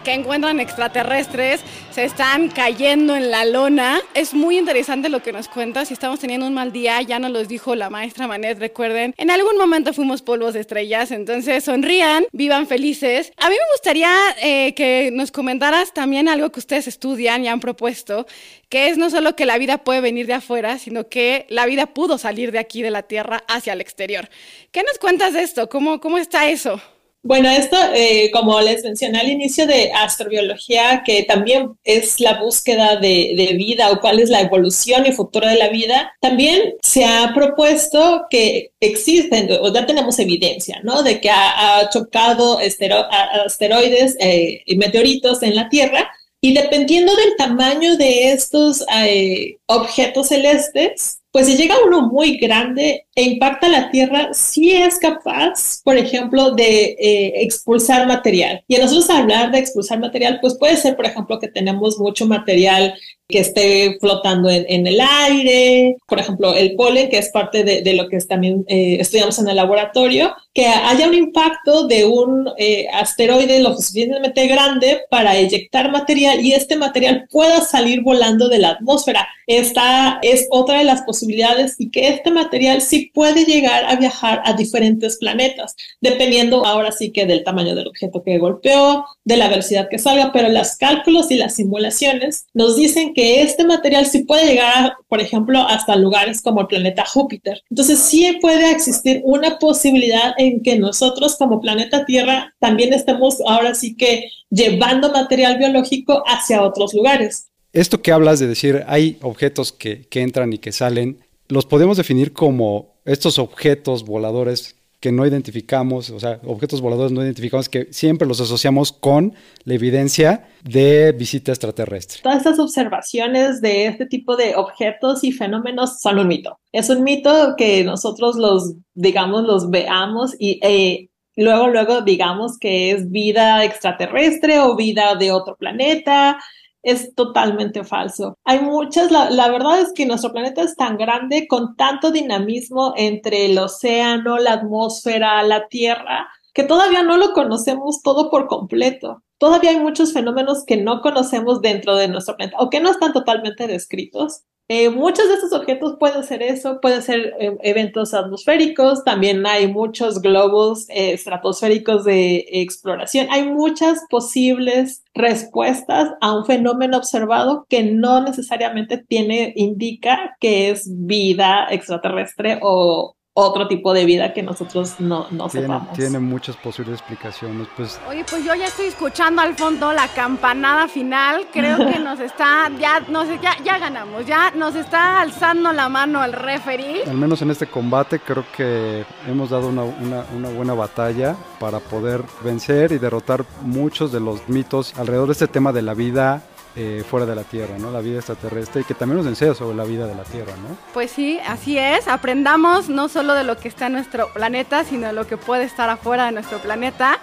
que 0.04 0.12
encuentran 0.12 0.60
extraterrestres, 0.60 1.62
se 1.90 2.04
están 2.04 2.48
cayendo 2.50 3.16
en 3.16 3.30
la 3.30 3.44
lona. 3.44 4.00
Es 4.12 4.34
muy 4.34 4.58
interesante 4.58 5.08
lo 5.08 5.22
que 5.22 5.32
nos 5.32 5.48
cuenta. 5.48 5.84
Si 5.84 5.94
estamos 5.94 6.20
teniendo 6.20 6.46
un 6.46 6.54
mal 6.54 6.72
día, 6.72 7.00
ya 7.02 7.18
nos 7.18 7.30
los 7.30 7.48
dijo 7.48 7.74
la 7.74 7.90
maestra 7.90 8.28
Manet, 8.28 8.58
recuerden, 8.58 9.14
en 9.16 9.30
algún 9.30 9.56
momento 9.56 9.92
fuimos 9.92 10.22
polvos 10.22 10.54
de 10.54 10.60
estrellas, 10.60 11.10
entonces 11.10 11.64
sonrían, 11.64 12.26
vivan 12.32 12.66
felices. 12.66 13.32
A 13.38 13.48
mí 13.48 13.54
me 13.54 13.74
gustaría 13.74 14.12
eh, 14.42 14.74
que 14.74 15.10
nos 15.12 15.32
comentaras 15.32 15.94
también 15.94 16.28
algo 16.28 16.52
que 16.52 16.60
ustedes 16.60 16.86
estudian 16.86 17.42
y 17.42 17.48
han 17.48 17.60
propuesto, 17.60 18.26
que 18.68 18.88
es 18.88 18.98
no 18.98 19.08
solo 19.08 19.34
que 19.34 19.46
la 19.46 19.56
vida 19.56 19.78
puede 19.78 20.02
venir 20.02 20.26
de 20.26 20.34
afuera, 20.34 20.78
sino 20.78 21.08
que 21.08 21.46
la 21.48 21.64
vida 21.64 21.86
pudo 21.86 22.18
salir 22.18 22.52
de 22.52 22.58
aquí, 22.58 22.82
de 22.82 22.90
la 22.90 23.04
Tierra, 23.04 23.42
hacia 23.48 23.72
el 23.72 23.80
exterior. 23.80 24.28
¿Qué 24.70 24.82
nos 24.82 24.98
cuentas 24.98 25.32
de 25.32 25.42
esto? 25.42 25.68
¿Cómo, 25.70 26.00
cómo 26.00 26.18
está 26.18 26.50
eso? 26.50 26.80
Bueno, 27.26 27.48
esto, 27.48 27.78
eh, 27.94 28.30
como 28.32 28.60
les 28.60 28.84
mencioné 28.84 29.18
al 29.18 29.30
inicio 29.30 29.66
de 29.66 29.90
astrobiología, 29.92 31.02
que 31.06 31.22
también 31.22 31.70
es 31.82 32.20
la 32.20 32.38
búsqueda 32.38 32.96
de, 32.96 33.54
vida 33.56 33.90
o 33.90 34.00
cuál 34.00 34.20
es 34.20 34.28
la 34.28 34.42
evolución 34.42 35.06
y 35.06 35.12
futuro 35.12 35.48
de 35.48 35.56
la 35.56 35.70
vida, 35.70 36.12
también 36.20 36.74
se 36.82 37.06
ha 37.06 37.32
propuesto 37.34 38.26
que 38.28 38.72
existen, 38.78 39.48
o 39.58 39.72
ya 39.72 39.86
tenemos 39.86 40.18
evidencia, 40.18 40.80
¿no? 40.84 41.02
De 41.02 41.18
que 41.18 41.30
ha, 41.30 41.88
chocado 41.90 42.58
asteroides 42.58 44.16
eh, 44.20 44.62
y 44.66 44.76
meteoritos 44.76 45.42
en 45.42 45.56
la 45.56 45.70
Tierra. 45.70 46.10
Y 46.42 46.52
dependiendo 46.52 47.16
del 47.16 47.36
tamaño 47.38 47.96
de 47.96 48.32
estos 48.32 48.84
eh, 49.02 49.56
objetos 49.64 50.28
celestes, 50.28 51.20
pues 51.34 51.48
si 51.48 51.56
llega 51.56 51.74
uno 51.84 52.02
muy 52.02 52.36
grande 52.36 53.08
e 53.12 53.22
impacta 53.24 53.68
la 53.68 53.90
Tierra, 53.90 54.28
sí 54.32 54.70
es 54.70 55.00
capaz, 55.00 55.80
por 55.82 55.96
ejemplo, 55.96 56.52
de 56.52 56.96
eh, 56.96 57.42
expulsar 57.42 58.06
material. 58.06 58.62
Y 58.68 58.76
a 58.76 58.82
nosotros 58.82 59.10
hablar 59.10 59.50
de 59.50 59.58
expulsar 59.58 59.98
material, 59.98 60.38
pues 60.40 60.56
puede 60.56 60.76
ser, 60.76 60.94
por 60.94 61.06
ejemplo, 61.06 61.40
que 61.40 61.48
tenemos 61.48 61.98
mucho 61.98 62.24
material 62.24 62.94
que 63.28 63.38
esté 63.38 63.96
flotando 64.00 64.50
en, 64.50 64.86
el 64.86 65.00
aire, 65.00 65.96
por 66.06 66.18
ejemplo, 66.18 66.54
el 66.54 66.74
polen, 66.76 67.08
que 67.08 67.18
es 67.18 67.30
parte 67.30 67.64
de, 67.64 67.94
lo 67.94 68.08
que 68.08 68.18
también 68.18 68.64
eh, 68.68 68.98
estudiamos 69.00 69.38
en 69.38 69.48
el 69.48 69.56
laboratorio, 69.56 70.34
que 70.52 70.66
haya 70.66 71.08
un 71.08 71.14
impacto 71.14 71.86
de 71.86 72.04
un 72.04 72.48
eh, 72.58 72.86
asteroide 72.92 73.60
lo 73.60 73.74
suficientemente 73.76 74.46
grande 74.46 75.00
para 75.10 75.36
eyectar 75.36 75.90
material 75.90 76.44
y 76.44 76.52
este 76.52 76.76
material 76.76 77.26
pueda 77.30 77.60
salir 77.62 78.02
volando 78.02 78.48
de 78.48 78.58
la 78.58 78.70
atmósfera. 78.70 79.26
Esta 79.46 80.18
es 80.22 80.46
otra 80.50 80.78
de 80.78 80.84
las 80.84 81.02
posibilidades 81.02 81.76
y 81.78 81.90
que 81.90 82.08
este 82.08 82.30
material 82.30 82.82
sí 82.82 83.10
puede 83.12 83.44
llegar 83.44 83.84
a 83.86 83.96
viajar 83.96 84.42
a 84.44 84.52
diferentes 84.54 85.16
planetas, 85.16 85.76
dependiendo 86.00 86.64
ahora 86.64 86.92
sí 86.92 87.10
que 87.10 87.26
del 87.26 87.44
tamaño 87.44 87.74
del 87.74 87.88
objeto 87.88 88.22
que 88.22 88.38
golpeó, 88.38 89.04
de 89.24 89.36
la 89.36 89.48
velocidad 89.48 89.88
que 89.90 89.98
salga, 89.98 90.32
pero 90.32 90.48
los 90.48 90.76
cálculos 90.76 91.30
y 91.30 91.36
las 91.36 91.56
simulaciones 91.56 92.46
nos 92.54 92.76
dicen 92.76 93.13
que 93.14 93.42
este 93.42 93.64
material 93.64 94.06
sí 94.06 94.24
puede 94.24 94.46
llegar, 94.46 94.94
por 95.08 95.20
ejemplo, 95.20 95.60
hasta 95.60 95.96
lugares 95.96 96.42
como 96.42 96.60
el 96.62 96.66
planeta 96.66 97.04
Júpiter. 97.06 97.62
Entonces 97.70 97.98
sí 97.98 98.38
puede 98.40 98.70
existir 98.70 99.22
una 99.24 99.58
posibilidad 99.58 100.34
en 100.36 100.62
que 100.62 100.78
nosotros 100.78 101.36
como 101.36 101.60
planeta 101.60 102.04
Tierra 102.04 102.54
también 102.58 102.92
estemos 102.92 103.38
ahora 103.46 103.74
sí 103.74 103.96
que 103.96 104.30
llevando 104.50 105.10
material 105.10 105.58
biológico 105.58 106.22
hacia 106.26 106.62
otros 106.62 106.94
lugares. 106.94 107.48
Esto 107.72 108.02
que 108.02 108.12
hablas 108.12 108.38
de 108.38 108.46
decir, 108.46 108.84
hay 108.86 109.18
objetos 109.22 109.72
que, 109.72 110.06
que 110.08 110.22
entran 110.22 110.52
y 110.52 110.58
que 110.58 110.72
salen, 110.72 111.18
los 111.48 111.66
podemos 111.66 111.96
definir 111.96 112.32
como 112.32 112.94
estos 113.04 113.38
objetos 113.38 114.04
voladores 114.04 114.76
que 115.04 115.12
no 115.12 115.26
identificamos, 115.26 116.08
o 116.08 116.18
sea, 116.18 116.40
objetos 116.46 116.80
voladores 116.80 117.12
no 117.12 117.22
identificamos, 117.22 117.68
que 117.68 117.92
siempre 117.92 118.26
los 118.26 118.40
asociamos 118.40 118.90
con 118.90 119.34
la 119.64 119.74
evidencia 119.74 120.48
de 120.62 121.12
visita 121.12 121.52
extraterrestre. 121.52 122.22
Todas 122.22 122.38
estas 122.38 122.58
observaciones 122.58 123.60
de 123.60 123.84
este 123.84 124.06
tipo 124.06 124.34
de 124.34 124.56
objetos 124.56 125.22
y 125.22 125.30
fenómenos 125.30 126.00
son 126.00 126.20
un 126.20 126.28
mito. 126.28 126.58
Es 126.72 126.88
un 126.88 127.04
mito 127.04 127.54
que 127.58 127.84
nosotros 127.84 128.36
los, 128.36 128.76
digamos, 128.94 129.44
los 129.44 129.68
veamos 129.68 130.34
y 130.38 130.58
eh, 130.62 131.10
luego, 131.36 131.68
luego 131.68 132.00
digamos 132.00 132.56
que 132.58 132.92
es 132.92 133.10
vida 133.10 133.62
extraterrestre 133.62 134.58
o 134.60 134.74
vida 134.74 135.16
de 135.16 135.32
otro 135.32 135.54
planeta 135.56 136.38
es 136.84 137.14
totalmente 137.14 137.82
falso. 137.82 138.38
Hay 138.44 138.60
muchas, 138.60 139.10
la, 139.10 139.50
verdad 139.50 139.80
es 139.80 139.92
que 139.92 140.06
nuestro 140.06 140.32
planeta 140.32 140.62
es 140.62 140.76
tan 140.76 140.96
grande 140.96 141.48
con 141.48 141.76
tanto 141.76 142.10
dinamismo 142.10 142.92
entre 142.96 143.46
el 143.46 143.58
océano, 143.58 144.38
la 144.38 144.52
atmósfera, 144.52 145.42
la 145.42 145.66
Tierra, 145.68 146.28
que 146.52 146.62
todavía 146.62 147.02
no 147.02 147.16
lo 147.16 147.32
conocemos 147.32 148.02
todo 148.02 148.30
por 148.30 148.46
completo. 148.46 149.22
Todavía 149.38 149.70
hay 149.70 149.80
muchos 149.80 150.12
fenómenos 150.12 150.64
que 150.64 150.76
no 150.76 151.00
conocemos 151.00 151.60
dentro 151.60 151.96
de 151.96 152.08
nuestro 152.08 152.36
planeta 152.36 152.58
o 152.60 152.70
que 152.70 152.80
no 152.80 152.90
están 152.90 153.12
totalmente 153.12 153.66
descritos. 153.66 154.44
Eh, 154.68 154.88
muchos 154.88 155.28
de 155.28 155.34
estos 155.34 155.52
objetos 155.52 155.96
pueden 156.00 156.24
ser 156.24 156.42
eso, 156.42 156.80
pueden 156.80 157.02
ser 157.02 157.34
eh, 157.38 157.54
eventos 157.62 158.14
atmosféricos, 158.14 159.04
también 159.04 159.46
hay 159.46 159.70
muchos 159.70 160.22
globos 160.22 160.88
eh, 160.88 161.12
estratosféricos 161.12 162.04
de 162.04 162.46
exploración, 162.50 163.26
hay 163.30 163.44
muchas 163.44 164.00
posibles 164.08 165.04
respuestas 165.12 166.12
a 166.22 166.34
un 166.34 166.46
fenómeno 166.46 166.96
observado 166.96 167.66
que 167.68 167.82
no 167.82 168.22
necesariamente 168.22 168.96
tiene, 168.96 169.52
indica 169.54 170.34
que 170.40 170.70
es 170.70 170.88
vida 170.88 171.66
extraterrestre 171.70 172.58
o, 172.62 173.16
otro 173.36 173.66
tipo 173.66 173.92
de 173.92 174.04
vida 174.04 174.32
que 174.32 174.44
nosotros 174.44 175.00
no, 175.00 175.26
no 175.32 175.48
tiene, 175.48 175.66
sepamos. 175.66 175.92
Tiene 175.92 176.18
muchas 176.20 176.56
posibles 176.56 177.00
explicaciones. 177.00 177.66
Pues. 177.76 178.00
Oye, 178.08 178.24
pues 178.30 178.44
yo 178.44 178.54
ya 178.54 178.68
estoy 178.68 178.86
escuchando 178.86 179.42
al 179.42 179.56
fondo 179.56 179.92
la 179.92 180.06
campanada 180.06 180.86
final. 180.86 181.48
Creo 181.52 181.78
que 181.78 181.98
nos 181.98 182.20
está, 182.20 182.70
ya, 182.78 183.00
no 183.08 183.26
sé, 183.26 183.40
ya, 183.42 183.56
ya 183.64 183.78
ganamos, 183.78 184.24
ya 184.24 184.52
nos 184.52 184.76
está 184.76 185.20
alzando 185.20 185.72
la 185.72 185.88
mano 185.88 186.24
el 186.24 186.32
referee. 186.32 187.02
Al 187.02 187.16
menos 187.16 187.42
en 187.42 187.50
este 187.50 187.66
combate 187.66 188.20
creo 188.20 188.44
que 188.56 189.04
hemos 189.26 189.50
dado 189.50 189.66
una, 189.68 189.82
una, 189.82 190.24
una 190.36 190.48
buena 190.50 190.74
batalla 190.74 191.34
para 191.58 191.80
poder 191.80 192.22
vencer 192.44 192.92
y 192.92 192.98
derrotar 192.98 193.44
muchos 193.62 194.12
de 194.12 194.20
los 194.20 194.48
mitos 194.48 194.96
alrededor 194.96 195.26
de 195.26 195.32
este 195.32 195.48
tema 195.48 195.72
de 195.72 195.82
la 195.82 195.94
vida 195.94 196.44
eh, 196.76 197.04
fuera 197.08 197.24
de 197.24 197.36
la 197.36 197.44
Tierra, 197.44 197.78
¿no? 197.78 197.90
La 197.90 198.00
vida 198.00 198.16
extraterrestre 198.16 198.80
y 198.82 198.84
que 198.84 198.94
también 198.94 199.18
nos 199.18 199.26
enseña 199.26 199.54
sobre 199.54 199.76
la 199.76 199.84
vida 199.84 200.06
de 200.06 200.14
la 200.14 200.24
Tierra, 200.24 200.52
¿no? 200.56 200.76
Pues 200.92 201.10
sí, 201.10 201.38
así 201.46 201.78
es. 201.78 202.08
Aprendamos 202.08 202.88
no 202.88 203.08
solo 203.08 203.34
de 203.34 203.44
lo 203.44 203.56
que 203.56 203.68
está 203.68 203.86
en 203.86 203.92
nuestro 203.92 204.32
planeta, 204.32 204.82
sino 204.82 205.06
de 205.06 205.12
lo 205.12 205.26
que 205.26 205.36
puede 205.36 205.64
estar 205.64 205.88
afuera 205.88 206.26
de 206.26 206.32
nuestro 206.32 206.58
planeta. 206.58 207.18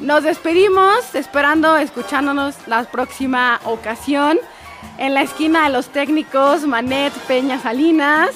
Nos 0.00 0.22
despedimos 0.22 1.14
esperando 1.14 1.76
escuchándonos 1.76 2.56
la 2.66 2.84
próxima 2.84 3.60
ocasión 3.64 4.38
en 4.98 5.14
la 5.14 5.22
esquina 5.22 5.64
de 5.64 5.70
los 5.70 5.88
técnicos 5.88 6.66
Manet 6.66 7.12
Peña 7.26 7.58
Salinas, 7.58 8.30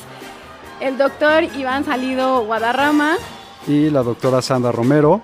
el 0.81 0.99
doctor 0.99 1.45
Iván 1.45 1.85
Salido 1.85 2.45
Guadarrama 2.45 3.17
y 3.67 3.91
la 3.91 4.03
doctora 4.03 4.43
Sandra 4.43 4.73
Romero. 4.73 5.21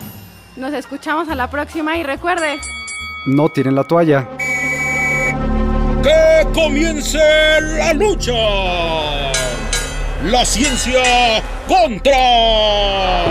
Nos 0.56 0.72
escuchamos 0.72 1.28
a 1.28 1.34
la 1.34 1.50
próxima 1.50 1.96
y 1.96 2.02
recuerde, 2.02 2.58
no 3.26 3.48
tiren 3.48 3.74
la 3.74 3.84
toalla. 3.84 4.28
¡Que 6.02 6.46
comience 6.52 7.18
la 7.60 7.92
lucha! 7.92 8.32
La 10.24 10.44
ciencia 10.44 11.42
contra. 11.66 13.24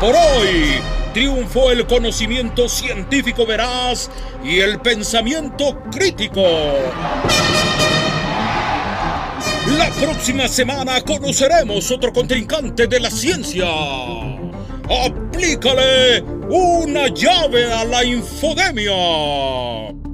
Por 0.00 0.14
hoy 0.14 0.80
triunfó 1.12 1.70
el 1.70 1.86
conocimiento 1.86 2.68
científico 2.68 3.46
veraz 3.46 4.10
y 4.44 4.60
el 4.60 4.80
pensamiento 4.80 5.78
crítico. 5.90 6.42
La 9.78 9.88
próxima 9.90 10.48
semana 10.48 11.00
conoceremos 11.02 11.90
otro 11.90 12.12
contrincante 12.12 12.86
de 12.86 13.00
la 13.00 13.10
ciencia. 13.10 13.68
Aplícale 15.04 16.22
una 16.48 17.08
llave 17.08 17.72
a 17.72 17.84
la 17.84 18.04
infodemia. 18.04 20.09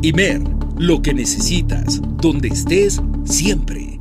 Imer, 0.00 0.40
lo 0.76 1.02
que 1.02 1.12
necesitas, 1.12 2.00
donde 2.20 2.48
estés, 2.48 3.02
siempre. 3.24 3.97